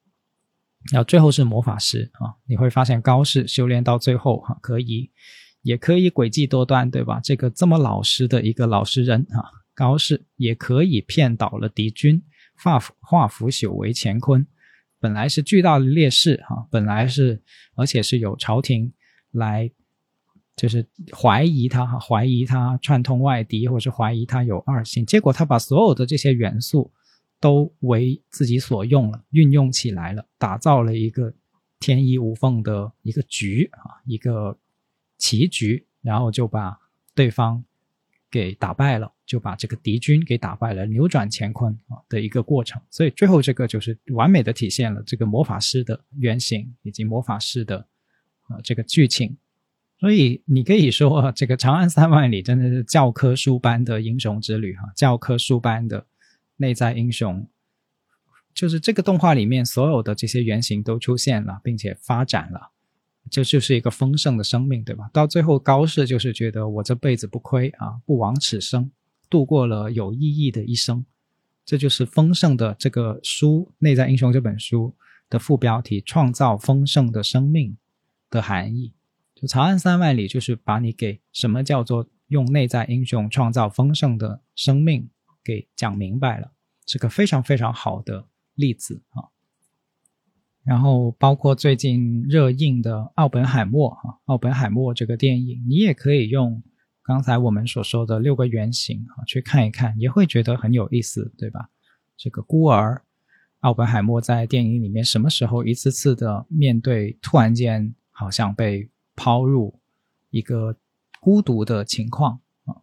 [0.91, 5.09] 然后最后是魔法师啊，你会发现高士修炼到最后哈，可以
[5.61, 7.21] 也可以诡计多端，对吧？
[7.23, 12.21] 这个这么老实的一个老实人啊，高士也可以骗倒了敌军，
[12.57, 14.45] 化化腐朽为乾坤。
[14.99, 17.41] 本来是巨大的劣势哈，本来是
[17.75, 18.91] 而且是有朝廷
[19.33, 19.69] 来
[20.55, 20.83] 就是
[21.15, 25.05] 怀疑他，怀疑他串通外敌，或者是怀疑他有二心。
[25.05, 26.91] 结果他把所有的这些元素。
[27.43, 31.33] 都为自己所用了，运用起来了，打造了一个
[31.77, 34.57] 天衣无缝的一个局啊，一个
[35.17, 36.79] 棋局，然后就把
[37.13, 37.61] 对方
[38.31, 42.81] 给打败了，就把这个敌军给打败了，扭转乾坤啊的一个过程。
[42.89, 47.85] 所以最后这个就是完美的体现了这个魔法师的原型以及魔法师的
[48.43, 49.37] 啊这个剧情。
[49.99, 56.05] 所以你可以说，这个《长安三万里》真的是教科书般的英雄之旅哈，教科书般的。
[56.57, 57.45] 内在英雄，
[58.53, 62.69] 就是这个动画里面所有的这些原型都出现了，并且发展了，
[63.29, 65.09] 这就是一个丰盛的生命，对吧？
[65.11, 68.91] 到最后高适就是觉得我这辈子不亏啊，不枉此生，
[69.29, 71.03] 度过了有意义的一生，
[71.65, 74.95] 这就是丰盛的这个书《内在英雄》这本书
[75.29, 77.75] 的副标题“创造丰盛的生命”
[78.33, 78.93] 的含义。
[79.35, 85.09] 就长安三万里，就是把你给什么叫做用内在英雄创造丰盛的生命。
[85.45, 86.53] 给讲明白了，
[86.87, 89.27] 是个非常非常好的例子啊。
[90.63, 96.63] 然后包括最近热映的《奥本海默》啊，《奥本海默》这个电影，你也可以用
[97.03, 101.69] 刚才我们所说的六个原型啊去看一看，也会觉得很有意思，对吧？
[102.15, 103.03] 这个孤儿
[103.59, 109.77] 奥本海默在电影里面什么时候一次次的面对突然间好像被抛入
[110.29, 110.73] 一个
[111.19, 112.75] 孤独的情况啊？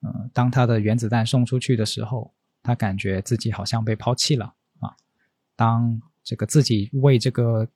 [0.00, 4.94] 呃，当他的原子弹送出去的时候，他感觉自己好像被抛弃了啊。
[5.56, 7.66] 当这个自己为这个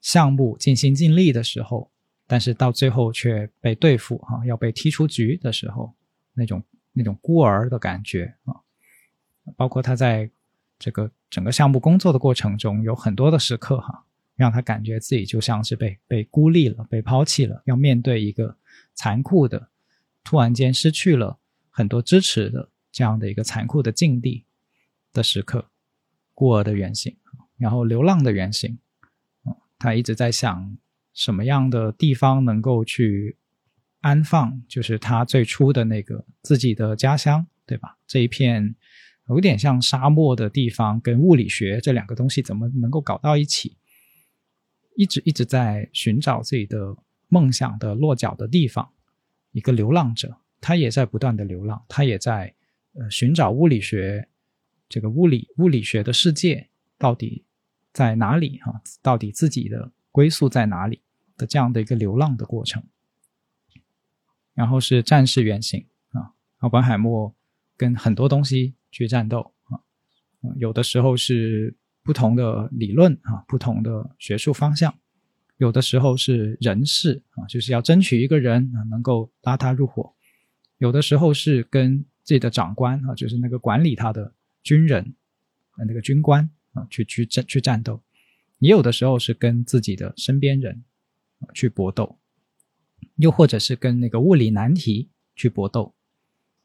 [0.00, 1.90] 项目尽心尽力的时候，
[2.26, 5.94] 但是到最后却被对付啊，要被踢出局的时候，
[6.34, 6.62] 那种
[6.92, 8.54] 那种孤儿的感觉啊。
[9.56, 10.30] 包括他在
[10.78, 14.04] 这个整个项目工作的过程中，有很多的时刻哈，
[14.38, 18.56] 让他感觉自己就像是被被孤立了、被抛弃了，要面对一个
[18.94, 19.68] 残酷的，
[20.22, 21.38] 突然间失去了。
[21.70, 24.44] 很多支持的这样的一个残酷的境地
[25.12, 25.70] 的时刻，
[26.34, 27.16] 孤儿的原型，
[27.56, 28.78] 然后流浪的原型，
[29.78, 30.76] 他一直在想
[31.12, 33.36] 什么样的地方能够去
[34.00, 37.96] 安放，就是他最初的那个自己的家乡，对吧？
[38.06, 38.74] 这一片
[39.28, 43.76] 有点像沙漠的地方，跟物理学这两个东西怎么能够搞到一起？
[44.98, 46.96] 一直一直在寻找自己的
[47.28, 48.90] 梦想的落脚的地方，
[49.52, 50.36] 一个流浪者。
[50.60, 52.52] 他也在不断的流浪，他也在
[52.94, 54.28] 呃寻找物理学
[54.88, 56.68] 这个物理物理学的世界
[56.98, 57.44] 到底
[57.92, 58.82] 在哪里哈？
[59.00, 61.00] 到底自己的归宿在哪里
[61.36, 62.82] 的这样的一个流浪的过程。
[64.52, 67.32] 然后是战士原型啊，奥本海默
[67.76, 69.78] 跟很多东西去战斗啊，
[70.56, 74.94] 有的时候是不同的理论啊，不同的学术方向，
[75.58, 80.14] 有的时候是人事啊，就是要争取一个人啊能够拉他入伙。
[80.78, 84.32] 有的时候是跟自己的长官啊，就是那个管理他的
[84.62, 85.14] 军人，
[85.76, 88.00] 呃，那个军官啊，去去战去战斗；
[88.58, 90.84] 也有的时候是跟自己的身边人
[91.52, 92.18] 去搏斗，
[93.16, 95.94] 又或者是跟那个物理难题去搏斗，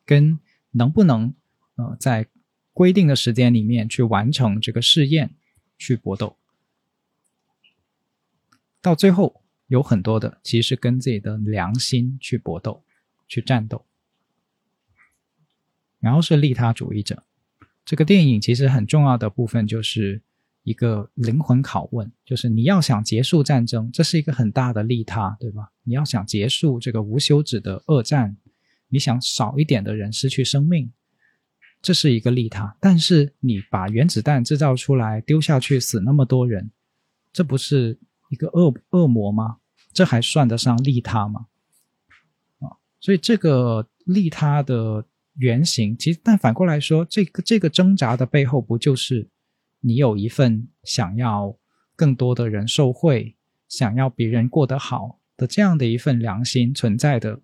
[0.05, 0.37] 跟
[0.71, 1.33] 能不能
[1.75, 2.27] 呃在
[2.73, 5.35] 规定的时间里面去完成这个试验
[5.77, 6.35] 去搏斗。
[8.81, 12.83] 到最后，有很多的其实跟自己的良心去搏斗，
[13.27, 13.85] 去战斗。
[15.99, 17.23] 然后是利他主义者，
[17.85, 20.21] 这个电影其实很重要的部分就是
[20.63, 25.71] 一个灵魂拷问，就是你要想结束战争，这是一个很大的利他，对吧？
[25.83, 28.35] 你要想结束这个无休止的恶战，
[28.89, 30.91] 你想少一点的人失去生命，
[31.83, 32.75] 这是一个利他。
[32.79, 36.71] 但是你把原子弹制造出来丢下去死那么多人，
[37.31, 39.57] 这不是一个恶恶魔吗？
[39.93, 41.45] 这还算得上利他吗？
[42.61, 45.05] 啊，所以这个利他的。
[45.37, 49.27] 原型其实，但反过来说，这个这个挣扎的背后，不就是
[49.79, 51.57] 你有一份想要
[51.95, 53.35] 更多的人受惠，
[53.67, 57.41] 想要别人过得好的这样的一份良心存在的，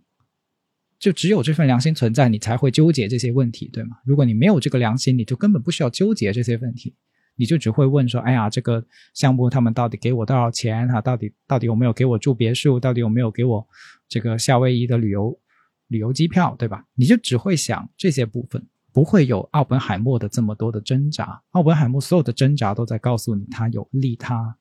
[0.99, 3.97] 就只有这份良心存在，你才会纠结这些问题，对吗？
[4.03, 6.93] 如果你没有这个良心，你就根本不需要纠结这些问题，
[7.35, 10.87] 你就只会问说：“哎呀，这个项目他们到底给我多少钱？
[10.89, 12.77] 哈，到底到底有没有给我住别墅？
[12.79, 13.65] 到底有没有给我
[14.09, 15.39] 这个夏威夷的旅游
[15.87, 16.53] 旅游机票？
[16.59, 16.85] 对吧？
[16.95, 21.41] 你就只会想这些部分，不会有奥本海默的这么多的挣扎。
[21.51, 24.57] 奥本海默所有的挣扎都在告诉你，他有利他。”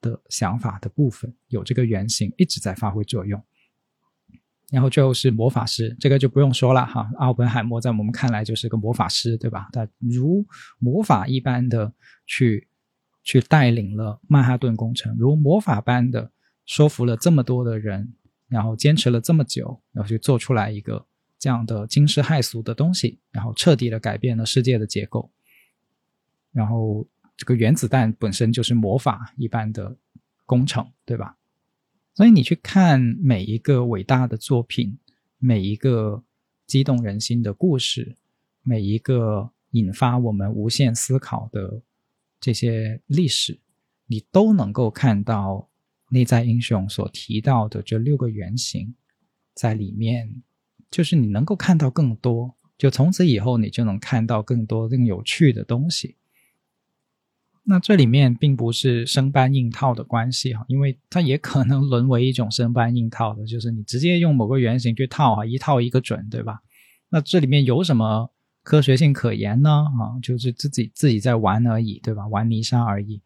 [0.00, 3.42] 的想法的部分有这个原型一直在发挥作用，
[4.70, 7.08] 然后最后是魔法师，这个就不用说了哈。
[7.18, 9.68] 奥本海默在我们看来就是个魔法师，对吧？
[9.72, 10.44] 他如
[10.78, 11.92] 魔法一般的
[12.26, 12.68] 去
[13.22, 16.30] 去带领了曼哈顿工程，如魔法般的
[16.66, 18.12] 说服了这么多的人，
[18.48, 21.06] 然后坚持了这么久，然后去做出来一个
[21.38, 25.30] 这样的惊世骇俗的东西，然后彻底的改变了世界的结构，
[26.52, 27.06] 然后。
[27.40, 29.96] 这个原子弹本身就是魔法一般的
[30.44, 31.36] 工程，对吧？
[32.18, 34.98] 所以你去看每一个伟大的作品，
[35.38, 36.24] 每一个
[36.66, 38.16] 激动人心的故事，
[38.64, 41.80] 每一个引发我们无限思考的
[42.40, 43.60] 这些历史，
[44.08, 45.68] 你都能够看到
[46.10, 48.92] 内在英雄所提到的这六个原型
[49.54, 50.42] 在里面，
[50.90, 56.16] 就是你能够看到更多，就从此以后你就能看到更多更有趣的东西。
[57.70, 66.62] 那这里面并不是生搬硬套的关系哈，因为它也可能沦为一种生搬硬套的，就是你直接用某个原型去套啊，一套一个准，对吧？
[67.10, 68.30] 那这里面有什么
[68.62, 69.70] 科学性可言呢？
[69.70, 72.26] 啊，就是自己自己在玩而已，对吧？
[72.28, 73.20] 玩泥沙而已。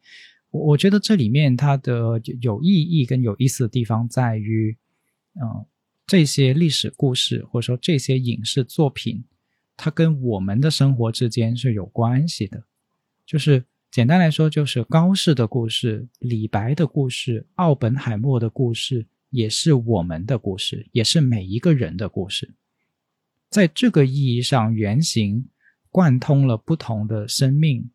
[0.50, 4.76] 我我觉得这里面它的有意义跟有意思的地方在于，
[5.40, 5.64] 嗯，
[6.04, 9.22] 这些历史故事或者说这些影视作品，
[9.76, 12.64] 它跟我们的生活之间是有关系的，
[13.24, 13.64] 就是。
[13.92, 22.54] 简单来说，就是高适的故事、李白的故事、奥本海默的故事，也是我们的故事，也是每一个人的故事。
[23.50, 25.46] 在这个意义上，原型
[25.90, 27.90] 贯通了不同的生命，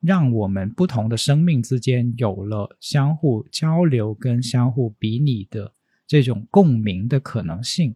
[0.00, 5.74] 让我们不同的生命之间有了相互交流跟相互比拟的
[6.06, 7.94] 这种共鸣的可能性。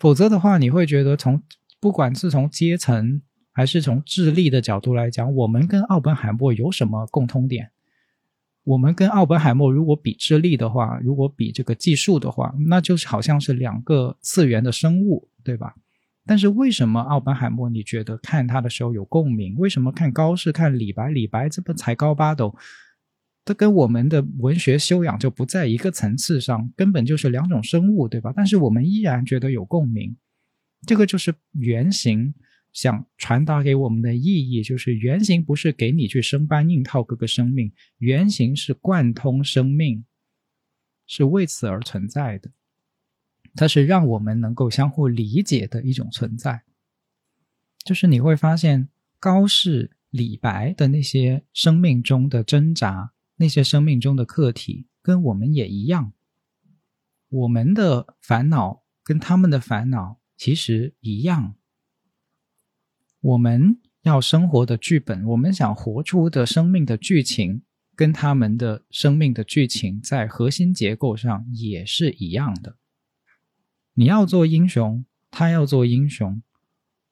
[0.00, 1.40] 否则的话，你会觉得从
[1.78, 3.22] 不管是从阶层。
[3.58, 7.72] 还是从智力的角度来讲，我们跟奥本海默有什么共通点？
[8.62, 15.74] 我们跟奥本海默如果比智力的话，如果比这个技术的话，那就是好像是两个次元的生物，对吧？
[16.24, 19.56] 但是为什么奥本海默你觉得看他的时候有共鸣？
[19.56, 21.08] 为什么看高适、看李白？
[21.08, 22.54] 李白这不才高八斗，
[23.44, 28.32] 他跟我们的文学修养就不在一个层次上，根本就是两种生物，对吧？
[28.36, 30.16] 但是我们依然觉得有共鸣，
[30.86, 32.32] 这个就是原型。
[32.78, 40.04] 想传达给我们的意义，就是原型不是给你去生搬硬套各个生命，原型是贯通生命，
[41.04, 42.52] 是为此而存在的。
[43.56, 46.62] 它是让我们能够相互理解的一种存在。
[47.84, 56.12] 就是你会发现，高适、李白的那些生命中的挣扎，那些生命中的课题，跟我们也一样。
[57.28, 61.56] 我们的烦恼跟他们的烦恼其实一样。
[63.28, 67.60] 我们要生活的剧本，我们想活出的生命的剧情，
[67.94, 72.78] 跟他们的生命的剧情在核心结构上也是一样的。
[73.92, 76.42] 你要做英雄，他要做英雄，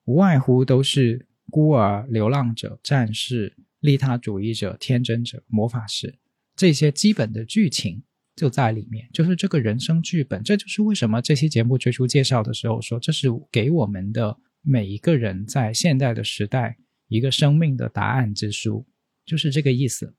[0.07, 6.19] 无外乎都是孤儿、流浪者、战士、利他主义者、天真者、魔法师，
[6.55, 8.03] 这些基本的剧情
[8.35, 10.43] 就在里面，就是这个人生剧本。
[10.43, 14.39] 这就是为什么这期节目最初介绍的时候说，这是给我们的。
[14.69, 16.77] 每一个人在现代的时代，
[17.07, 18.85] 一个生命的答案之书，
[19.25, 20.17] 就是这个意思。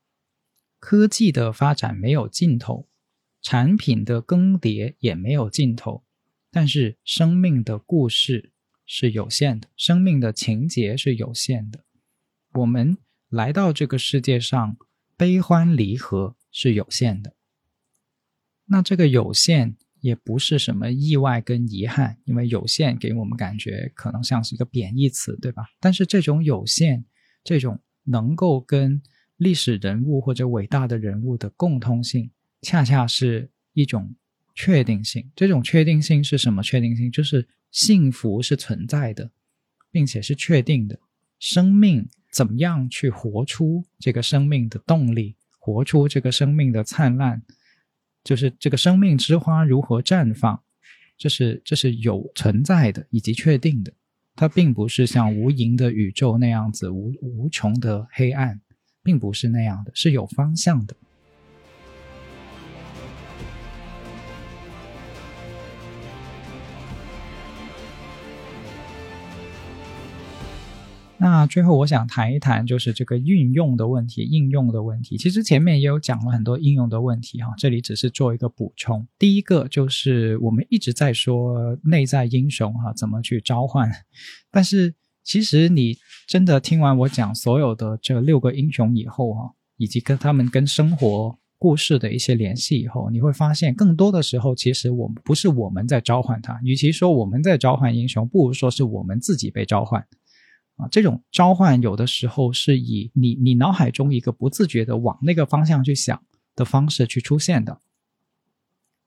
[0.80, 2.88] 科技的发展没有尽头，
[3.42, 6.06] 产品的更迭也没有尽头，
[6.50, 8.54] 但是生命的故事
[8.86, 11.84] 是有限的，生命的情节是有限的。
[12.54, 12.98] 我们
[13.28, 14.78] 来到这个世界上，
[15.18, 17.36] 悲欢离合是有限的。
[18.68, 19.76] 那这个有限。
[20.02, 25.66] 也不是什么意外跟遗憾，因为有限给我们感觉可能像是一个贬义词，对吧？
[25.80, 27.04] 但是这种有限，
[27.44, 29.02] 这种能够跟
[29.38, 32.30] 历史人物或者伟大的人物的共通性，
[32.62, 34.16] 恰恰是一种
[34.56, 35.30] 确定性。
[35.36, 37.12] 这种确定性是什么确定性？
[37.12, 39.30] 就是幸福是存在的，
[39.92, 41.00] 并且是确定的。
[41.40, 47.44] 生命怎么样去活出这个生命的动力，活出这个生命的灿烂？
[48.28, 50.62] 就是这个生命之花如何绽放，
[51.18, 53.94] 这是这是有存在的以及确定的，
[54.36, 58.60] 它并不是像无垠的宇宙那样子无无穷的黑暗，
[59.02, 60.94] 并不是那样的，是有方向的。
[71.20, 75.18] 那最后我想谈一谈，就是这个运用的问题、应用的问题。
[75.18, 79.08] 其实前面也有讲了很多应用的问题哈，这里只是做一个补充。
[79.18, 83.90] 第一个就是我们一直在说内在英雄哈，怎么去召唤？
[84.52, 100.06] 但是其实你真的听完我讲所有的这六个英雄以后哈，以及跟他们跟生活故事的一些联系以后，你会发现更多的时候，其实我们不是我们在召唤他，与其说我们在召唤英雄，不如说是我们自己被召唤。
[100.78, 106.22] 啊，这种召唤有的时候是以你你脑海中一个不自觉的往那个方向去想
[106.56, 107.82] 的方式去出现的。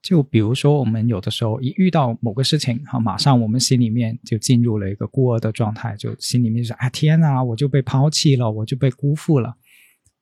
[0.01, 9.55] 就比如说，我们有的时候一遇到某个事情，哈，马上我们心里面就进入了一个孤儿的状态，就心里面是啊，天哪，我就被抛弃了，我就被辜负了。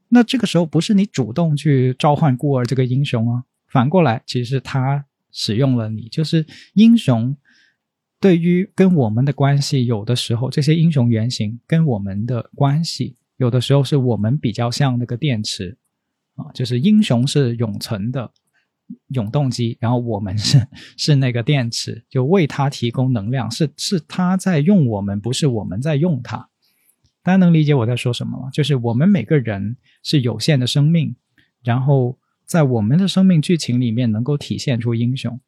[0.09, 7.35] 那这个时候不是你主动去召唤孤儿这个英雄啊，反过来，其实他使用了你，就是英雄。
[8.19, 15.77] 对于跟我们的关系，有的时候这些英雄原型跟我们的关系，有的时候是我们比较像那个电池
[16.35, 18.31] 啊，就是英雄是永存的
[19.09, 20.67] 永动机，然后我们是
[20.97, 26.49] 是那个电池，就为它提供能量，是是他在用我们，不是我们在用它。
[27.21, 28.49] 大家能理解我在说什么吗？
[28.51, 31.15] 就是我们每个人是有限的生命，
[31.63, 35.39] 然后在我们的生命剧情里面能够体现出英雄。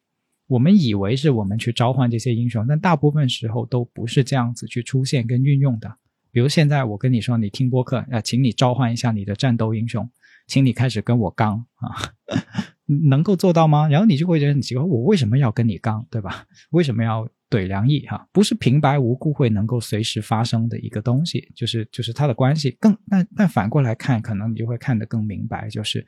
[0.52, 5.96] 我们以为是我们去召唤这些英雄，但大部分时候都不是这样子去出现跟运用的。
[6.30, 10.06] 比如现在我跟你说，你听播客，啊，请你召唤一下你的战斗英雄，
[10.46, 12.12] 请你开始跟我刚啊，
[13.08, 13.88] 能够做到吗？
[13.88, 16.46] 然后你就会觉得很奇怪，我为什么要跟你刚，对吧？
[16.72, 18.28] 为什么要怼梁毅哈？
[18.30, 26.06] 不是平白无故会能够随时发生的一个东西，就是就是它的关系更，但但反过来看，可能你就会看得更明白，就是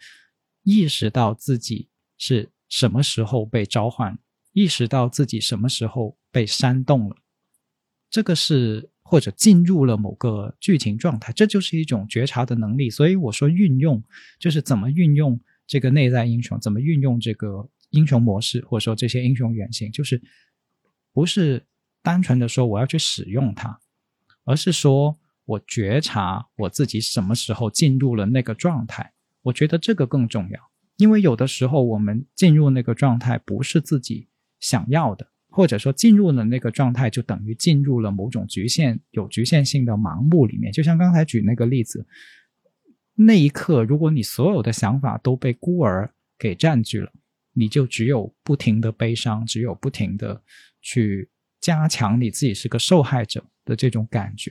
[0.64, 1.88] 意识到自己
[2.18, 4.18] 是什么时候被召唤。
[4.54, 7.16] 意识到自己什么时候被煽动了，
[8.08, 12.88] 这个是或者进入了某个剧情状态，这就是一种觉察的能力。
[12.88, 14.02] 所以我说运用
[14.38, 20.22] 就是怎么运用这个内在英雄，怎么运用这个英雄模式，或者说这些英雄原型，就是
[21.12, 21.66] 不是
[22.00, 23.80] 单纯的说我要去使用它，
[24.44, 29.12] 而是说我觉察我自己什么时候进入了那个状态。
[29.42, 30.60] 我觉得这个更重要，
[30.96, 34.28] 因为有的时候我们进入那个状态不是自己。
[34.64, 40.72] 想要的，或者说进入了那个状态，就等于进入了某种局限、有局限性的盲目里面。
[40.72, 42.06] 就像刚才举那个例子，
[43.14, 47.12] 那一刻，如果你所有的想法都被孤儿给占据了，
[47.52, 50.42] 你就只有不停的悲伤，只有不停的
[50.80, 51.28] 去
[51.60, 54.50] 加强你自己是个受害者的这种感觉，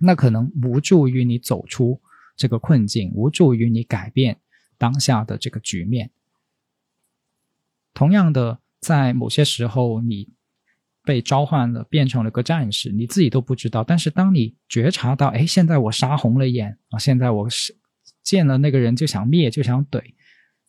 [0.00, 2.00] 那可能无助于你走出
[2.36, 4.40] 这个困境，无助于你改变
[4.76, 6.10] 当下的这个局面。
[7.94, 8.58] 同样的。
[8.82, 10.28] 在某些时候，你
[11.04, 13.82] 被召唤了，变成了个战士，你自己都不知道。
[13.82, 17.74] 但是当你觉察到，哎，现在我杀红了眼啊，现在我是
[18.22, 20.02] 见了那个人就想灭，就想怼，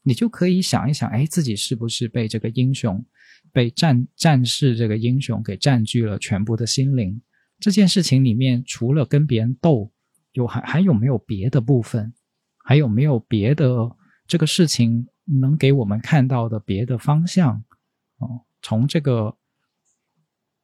[0.03, 3.03] 你就可以想一想，哎，自己是不是被这个英雄、
[3.51, 7.21] 被战战士这个英雄给占据了全部的心灵？
[7.59, 9.91] 这件事情里面，除了跟别人斗，
[10.33, 12.13] 有还还有没有别的部分？
[12.63, 13.89] 还有没有别的
[14.27, 15.07] 这个事情
[15.41, 17.63] 能给我们看到的别的方向？
[18.63, 19.37] 从这个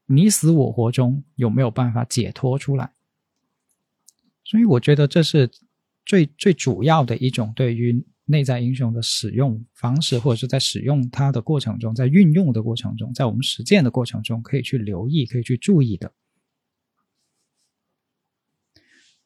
[0.07, 2.93] 你死我活中有没有办法解脱出来？
[4.43, 5.51] 所以我觉得这是
[6.03, 16.11] 最最主要的一种对于内在英雄的使用方式，或者是在使用它的过程中，在运用的过程中，在我们实践的过程中，可以去留意、可以去注意的。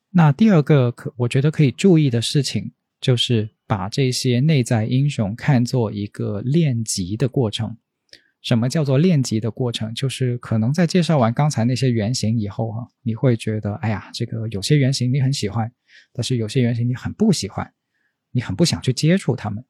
[0.10, 7.78] 那第二个可我觉得可以注意的事情，就是把这些内在英雄看作一个练级的过程。
[8.44, 9.94] 什么叫做练级的过程？
[9.94, 15.72] 就是可能在介绍完刚才那些原型以后，哈，你会觉得，哎呀，这个有些原型你很喜欢，
[16.12, 17.74] 但是有些原型你很不喜欢，
[18.32, 19.64] 你很不想去接触他们。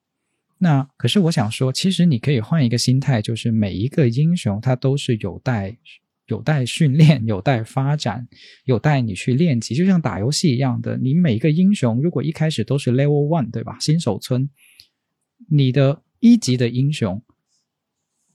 [0.57, 5.77] 那可是我想说，其实你可以换一个心态，就是每一个英雄他都是有待
[6.25, 8.27] 有待训练、有待发展、
[8.65, 10.97] 有待你去练级，就像打游戏一样的。
[10.97, 13.77] 你每一个英雄如果一开始都是 Level One，对吧？
[13.79, 14.49] 新手村，
[15.47, 17.21] 你的一级的英雄。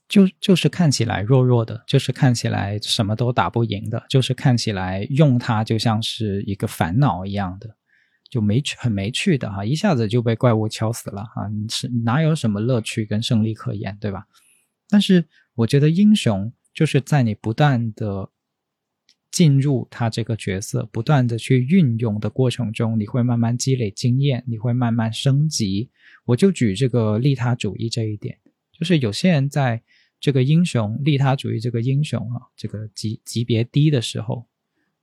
[0.09, 7.77] 就就是看起来弱弱的，就是看起来什么都打不赢的，就是看起来用它就像是一个烦恼一样的，
[8.31, 14.27] 就没趣，很没趣的哈，一下子就被怪物敲死了哈，是哪有什么乐趣跟胜利可言，对吧？
[14.89, 18.31] 但是我觉得英雄就是在你不断的
[19.31, 25.91] 进入他这个角色，不断的去运用的过程中，你会慢慢积累经验，你会慢慢升级。
[26.25, 28.39] 我就举这个利他主义这一点，
[28.73, 29.83] 就是有些人在。
[30.21, 34.47] 这个英雄利他主义，这个英雄啊，这个级级别低的时候，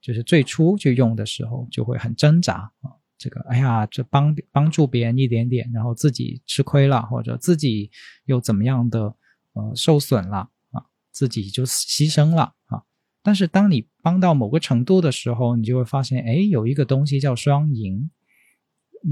[0.00, 2.92] 就是最初去用的时候就会很挣扎啊。
[3.18, 7.90] 这个，哎呀，这帮帮助别人一点点，然后自己吃亏了，或者自己
[8.26, 9.14] 又怎么样的
[9.54, 12.82] 呃受损了啊，自己就牺牲了啊。
[13.22, 18.10] 但是当你帮到某个程度的时候，你就会发现，哎，有一个东西叫双赢，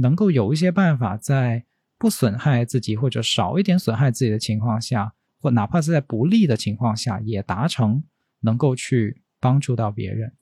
[0.02, 1.64] 能够有一些办法在
[1.96, 5.14] 不损害自己或者少一点损害自己的情况下，
[5.44, 8.02] 或哪怕是在不利的情况下，也达成
[8.40, 10.32] 能够去帮助到别人。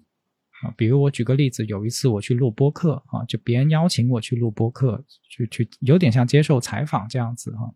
[0.62, 7.68] 啊，比如我举个例子，有一次我去录播客啊，就别人邀请我去录播客，去去有点像接受采访这样子哈，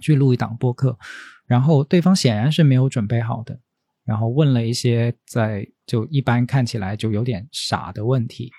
[0.00, 0.96] 去录一档播客，
[1.44, 3.58] 然后对方显然是没有准备好的，
[4.04, 8.52] 然后问了一些在就一般看起来就有点傻的问题，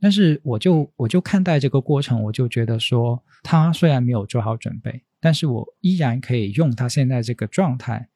[0.00, 8.10] 但是我就我就看待这个过程，我就觉得说他虽然没有做好准备，但是我依然可以用他现在这个状态。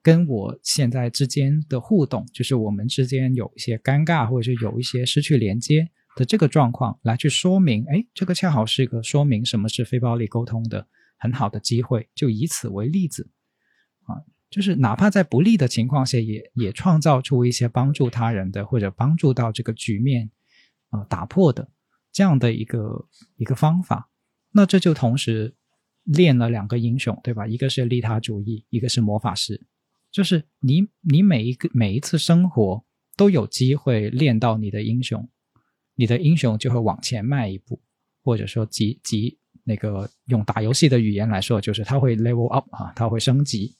[0.00, 10.86] 跟我现在之间的互动，就是我们之间有一些尴尬，或者是有一些失去连接的这个状况，来去说明，哎，这个恰好是一个说明什么是非暴力沟通的
[11.18, 12.08] 很好的机会。
[12.14, 13.28] 就以此为例子，
[14.04, 20.30] 啊，就是哪怕在不利的情况下，也也创造出一些帮助他人的，或者帮助到这个局面，
[20.90, 21.68] 啊，打破的
[22.12, 24.10] 这样的一个一个方法。
[24.52, 25.54] 那这就同时
[26.08, 27.46] 练了两个英雄，对吧？
[27.46, 29.60] 一个是利他主义，一个是魔法师。
[30.10, 32.82] 就是你，你每一个每一次生活
[33.16, 35.28] 都有机会练到你的英雄，
[35.94, 37.80] 你的英雄就会往前迈一步，
[38.24, 43.76] 或者说级级那个用打游戏的语言来说，就是他会 level up 啊，他会升级。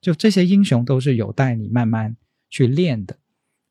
[0.00, 2.16] 就这些英雄都是有待你慢慢
[2.48, 3.18] 去练的。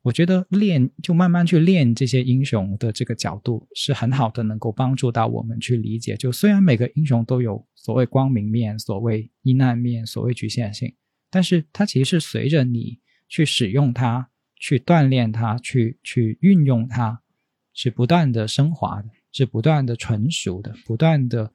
[0.02, 6.16] 我觉得练就慢慢去练这些英雄的这个角度是很好的，能够帮助到我们去理解。
[6.16, 10.92] 就虽然每个英雄都有所谓光明面、所谓阴暗面、所谓局限性。
[11.30, 12.98] 但是它其实是随着你
[13.28, 17.22] 去使用它、去锻炼它、去去运用它，
[17.72, 21.50] 是不断的升华的，是不断的成熟的，不断的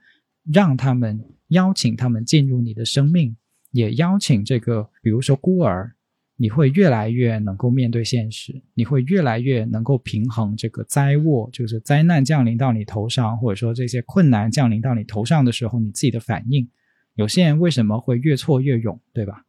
[0.52, 3.36] 让他们邀请他们进入你的生命，
[3.72, 5.94] 也邀请这个，比如说孤儿，
[6.40, 16.70] 你会越来越能够面对现实，你会越来越能够平衡这个灾祸，就是灾难降临到你头上，或者说这些困难降临到你头上的时候，你自己的反应。
[17.16, 19.44] 有些人为什么会越挫越勇，对吧？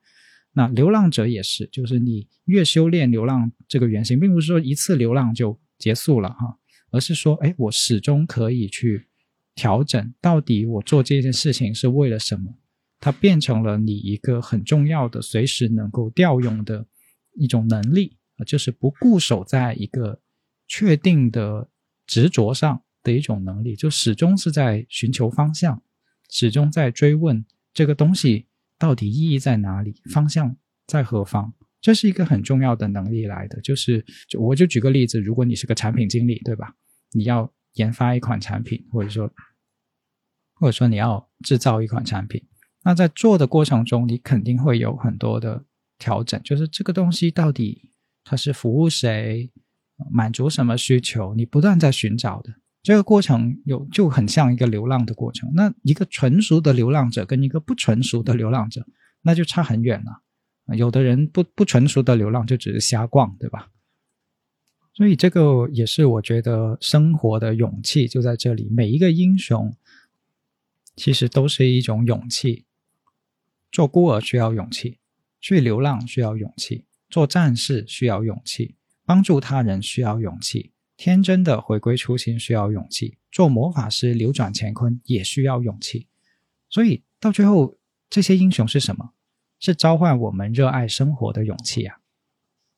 [0.55, 6.57] 那流浪者也是，就是你越修炼流浪这个原型，并不是说一次流浪就结束了哈，
[6.91, 9.07] 而是说，哎，我始终可以去
[9.55, 12.55] 调整，到底我做这件事情是为了什么？
[13.01, 16.87] 它变成了你一个很重要的、随时能够调用的
[17.35, 18.17] 一种能力，
[18.47, 20.21] 就是不固守在一个
[20.67, 21.69] 确定的
[22.07, 25.83] 执着上的一种能力，就始终是在寻求方向，
[26.31, 28.47] 始终在追问这个东西。
[28.81, 30.01] 到底意义在哪里？
[30.13, 30.57] 方向
[30.87, 31.53] 在何方？
[31.81, 33.61] 这是一个很重要的能力来的。
[33.61, 36.73] 就是，就我就举个例子，如果你是个产品经理，对吧？
[37.11, 39.29] 你要研发一款产品，或者说，
[40.55, 42.41] 或者说你要制造一款产品，
[42.89, 45.63] 那在做的过程中，你肯定会有很多的
[45.99, 46.41] 调整。
[46.43, 47.91] 就是这个东西到底
[48.25, 49.51] 它是服务谁，
[50.11, 51.35] 满足什么需求？
[51.35, 52.55] 你不断在寻找的。
[52.83, 55.51] 这个过程有就很像一个流浪的过程。
[55.55, 58.87] 那一个成熟的流浪者跟一个不成熟的流浪者，
[59.21, 60.75] 那就差很远了。
[60.75, 63.69] 有的人不不成熟的流浪就只是瞎逛，对吧？
[64.95, 68.67] 所以这个也是我觉得生活的勇气就在这里。
[68.71, 69.77] 每一个英雄
[70.97, 72.65] 其实都是一种勇气。
[73.71, 74.99] 做孤儿需要勇气，
[75.41, 80.73] 去流浪需要勇气，做战士需要勇气，帮助他人需要勇气。
[80.97, 86.09] 天真的回归初心需要勇气，做魔法师扭转乾坤也需要勇气。
[86.69, 87.77] 所以到最后，
[88.11, 89.11] 这些英雄是什么？
[89.61, 91.97] 是召唤我们热爱生活的勇气啊！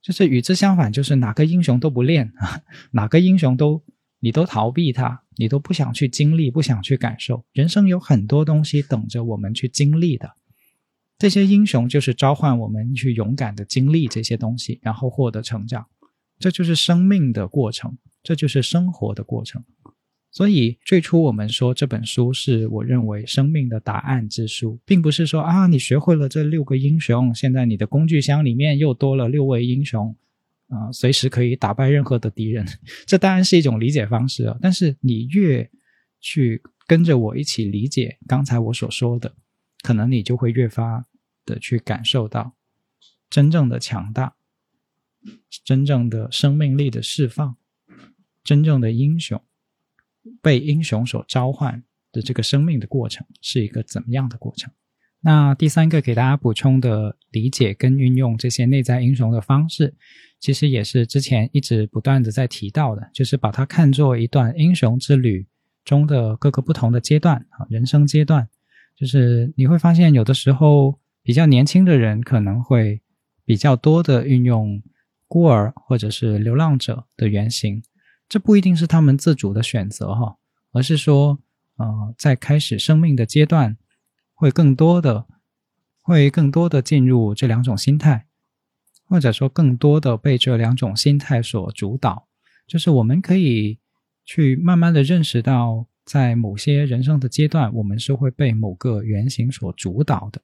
[0.01, 2.62] 就是与之相反，就是哪个英雄都不练啊，
[2.93, 3.85] 哪个英雄都
[4.19, 7.45] 你都逃避他，你都不想去经历，不想去感受。
[7.53, 10.37] 人生有很多东西等着我们去经历的，
[11.21, 15.87] 这些英雄就是召唤我们去勇敢的经历这些东西，然后获得成长。
[16.41, 17.97] 这就是生命的过程。
[18.23, 19.65] 这就是生活的过程，
[20.31, 30.15] 所以最初我们说这本书是我认为生命的答案之书，并不是说啊，你学会了这六个英雄，现在你的工具箱里面又多了六位英雄，
[30.69, 32.67] 啊，随时可以打败任何的敌人。
[33.09, 35.71] 这当然是一种理解方式啊，但是你越
[36.21, 39.35] 去跟着我一起理解刚才我所说的，
[39.81, 41.07] 可能你就会越发
[41.51, 42.55] 的去感受到
[43.29, 44.37] 真正的强大，
[45.65, 47.57] 真正的生命力的释放。
[48.43, 49.41] 真正的英雄
[50.41, 54.73] 被英雄所召唤的这个生命的过程是一个怎么样的过程？
[55.21, 59.95] 那第三个给大家补充的理解跟运用这些内在英雄的方式，
[60.41, 65.47] 其实也是之前一直不断的在提到的，就是把它看作一段英雄之旅
[65.85, 68.49] 中的各个不同的阶段啊，人生阶段。
[68.97, 73.03] 就是你会发现，有的时候比较年轻的人可能会
[73.45, 74.83] 比较多的运用
[75.29, 77.83] 孤儿或者是流浪者的原型，
[78.29, 80.37] 这不一定是他们自主的选择哈，
[80.73, 81.39] 而是说，
[81.77, 83.77] 呃，在开始生命的阶段。
[84.33, 85.27] 会更多的，
[86.01, 88.27] 会更多的进入这两种心态，
[89.05, 92.27] 或者说更多的被这两种心态所主导。
[92.67, 93.79] 就是我们可以
[94.25, 100.41] 去慢慢的认识到，在某些人生的阶段，我们是会被某个原型所主导的。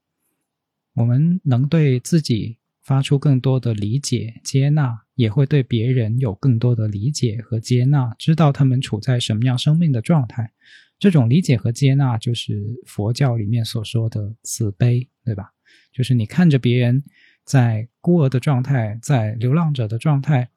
[0.96, 10.52] 我们能对自己发出更多的理解、接纳，也会对别人有更多的理解和接纳，知道他们处在什么样生命的状态。
[10.98, 15.52] 这种理解和接纳，就是佛教里面所说的慈悲，对吧？
[15.92, 17.04] 就是你看着别人
[17.44, 20.48] 在孤儿的状态，在流浪者的状态，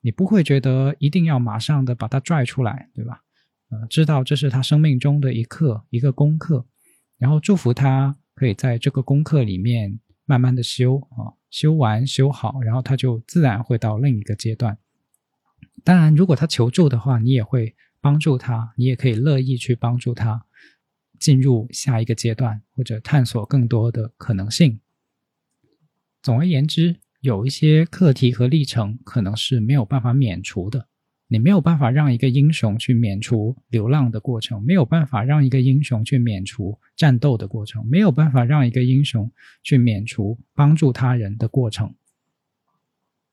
[0.00, 3.22] 你不会觉得一定要马上的把他拽出来，对吧？
[3.70, 6.64] 呃，知道这是他生命中的一课，一个功课，
[7.18, 14.78] 然后祝福他可以在这个功课里面慢慢的修啊，修完修好，然后他就自然会到另一个阶段。
[15.84, 17.74] 当然，如果他求助的话，你也会。
[18.00, 20.46] 帮助他，你也可以乐意去帮助他
[21.18, 24.78] 进入下一个阶段，或者探索更多的可能性。
[26.22, 30.86] 总而言之，有一些课题和历程可能是没有办法免除的。
[31.28, 39.30] 你没有办法让一个英雄去免除流浪的过程，没有办法让一个英雄去免除战斗的过程，没有办法让一个英雄
[39.62, 41.94] 去免除帮助他人的过程。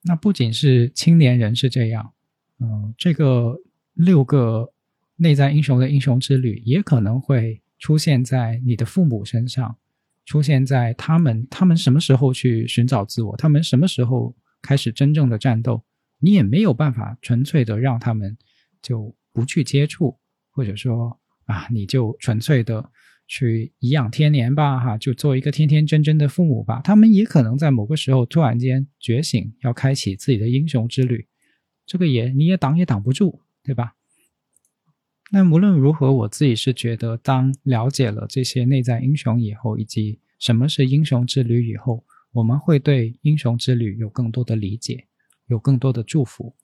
[0.04, 2.14] 那不仅是青年人是这样，
[2.60, 3.60] 嗯，这个。
[3.98, 4.74] 六个
[5.16, 9.78] 内在英雄的英雄之旅，也可能会出现在你的父母身上，
[10.26, 15.82] 出现在他们他们什么时候去寻找自我，他们什么时候开始真正的战斗，
[16.20, 18.38] 你也没有办法纯粹的让他们
[18.82, 20.18] 就不去接触，
[20.52, 22.92] 或者说啊，你就纯粹的
[23.28, 26.82] 去颐养天年吧，哈，就做一个天天真真的父母吧。
[26.84, 31.28] 他们也可能在某个时候突然间觉醒，要开启自己的英雄之旅，
[31.86, 33.42] 这个也你也挡也挡不住。
[33.66, 33.96] 对吧？
[35.32, 45.08] 那无论如何，我自己是觉得，当了解了这些内在英雄以后，以及什么是英雄之旅以后，我们会对英雄之旅有更多的理解，
[45.48, 46.56] 有更多的祝福，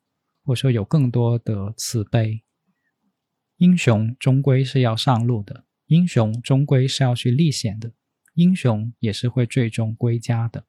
[0.44, 2.44] 或者说有更多的慈悲。
[3.58, 7.94] 英雄终归是要上路的，英雄终归是要去历险的，
[8.34, 10.66] 英雄也是会最终归家的。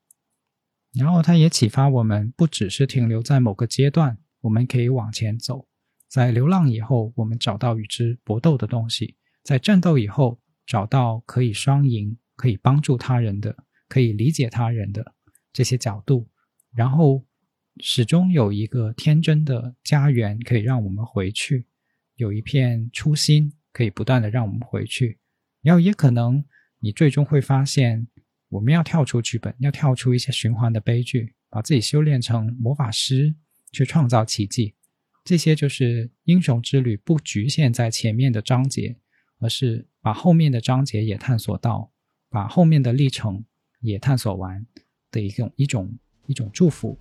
[0.93, 5.67] 然后，他也启发我们，不只是停留在某个阶段，我们可以往前走。
[6.07, 13.57] 在流浪以后，我们找到与之搏斗的东西；在战斗以后，找到可以双赢、可以帮助他人的、
[13.89, 15.15] 可以理解他人的
[15.51, 16.29] 这些角度。
[16.75, 17.25] 然后，
[17.81, 21.67] 始终有一个天真的家园可以让我们回去，
[22.17, 25.19] 有一片初心可以不断的让我们回去。
[25.63, 26.45] 然后，也可能
[26.81, 28.07] 你最终会发现，
[28.49, 33.35] 我们要跳出剧本，要跳出一些循环的悲剧，把自己修炼成魔法师，
[33.73, 34.75] 去创造奇迹。
[35.25, 38.97] 这些就是英雄之旅，不局限在前面的章节，
[39.39, 41.93] 而是把后面的章节也探索到，
[42.29, 43.45] 把后面的历程
[43.81, 44.67] 也探索完
[45.11, 46.99] 的一种一种一种祝福。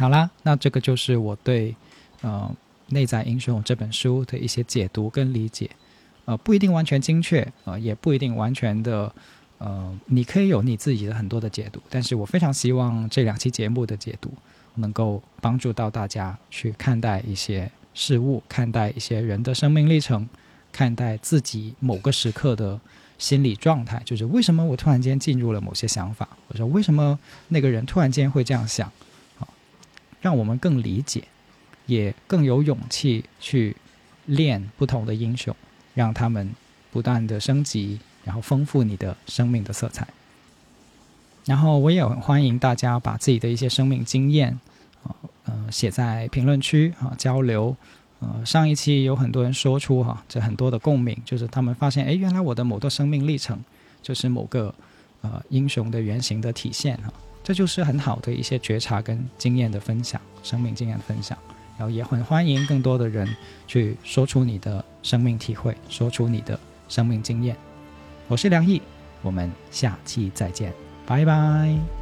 [0.00, 1.76] 好啦，那这个就是我对
[2.22, 2.50] 呃
[2.94, 5.68] 《内在英雄》这本书的一些解读跟理解，
[6.24, 9.12] 呃，不一定完全精确，呃，也不一定完全的。
[9.58, 14.32] 呃，你可以有你自己的很多的解读，但是我非常希望这两期节目的解读
[14.76, 20.26] 能够帮助到大家去看待一些事物，看待一些人的生命历程，
[20.72, 22.80] 看待自己某个时刻的
[23.18, 27.18] 心理状态，就是为什么我突然间进入了某些想法，或者为什么
[27.48, 28.90] 那个人突然间会这样想，
[30.20, 31.24] 让我们更理解，
[31.86, 33.76] 也更有勇气去
[34.26, 35.54] 练不同的英雄，
[35.94, 36.54] 让他们
[36.90, 38.00] 不断的升级。
[38.22, 40.06] 然后丰富你的生命的色彩。
[41.46, 44.60] 然后我也很欢迎大家把自己的一些生命经验，
[45.02, 45.16] 啊，
[45.46, 47.74] 呃，写在评论区啊，交流。
[48.18, 53.58] 呃，上一期有很多人说出哈，这很多的共鸣，就是他们发现，哎，原来我的某个生命历程
[54.02, 54.72] 就是某个
[55.22, 57.10] 呃英雄的原型的体现哈，
[57.42, 61.36] 这就是很好的一些觉察跟经验的分享，生命经验的分享。
[61.78, 63.26] 然后也很欢迎更多的人
[63.66, 67.56] 去说出你的生命体会，说出你的生命经验。
[68.28, 68.82] 我是梁毅，
[69.22, 70.74] 我们下期再见，
[71.06, 71.99] 拜拜。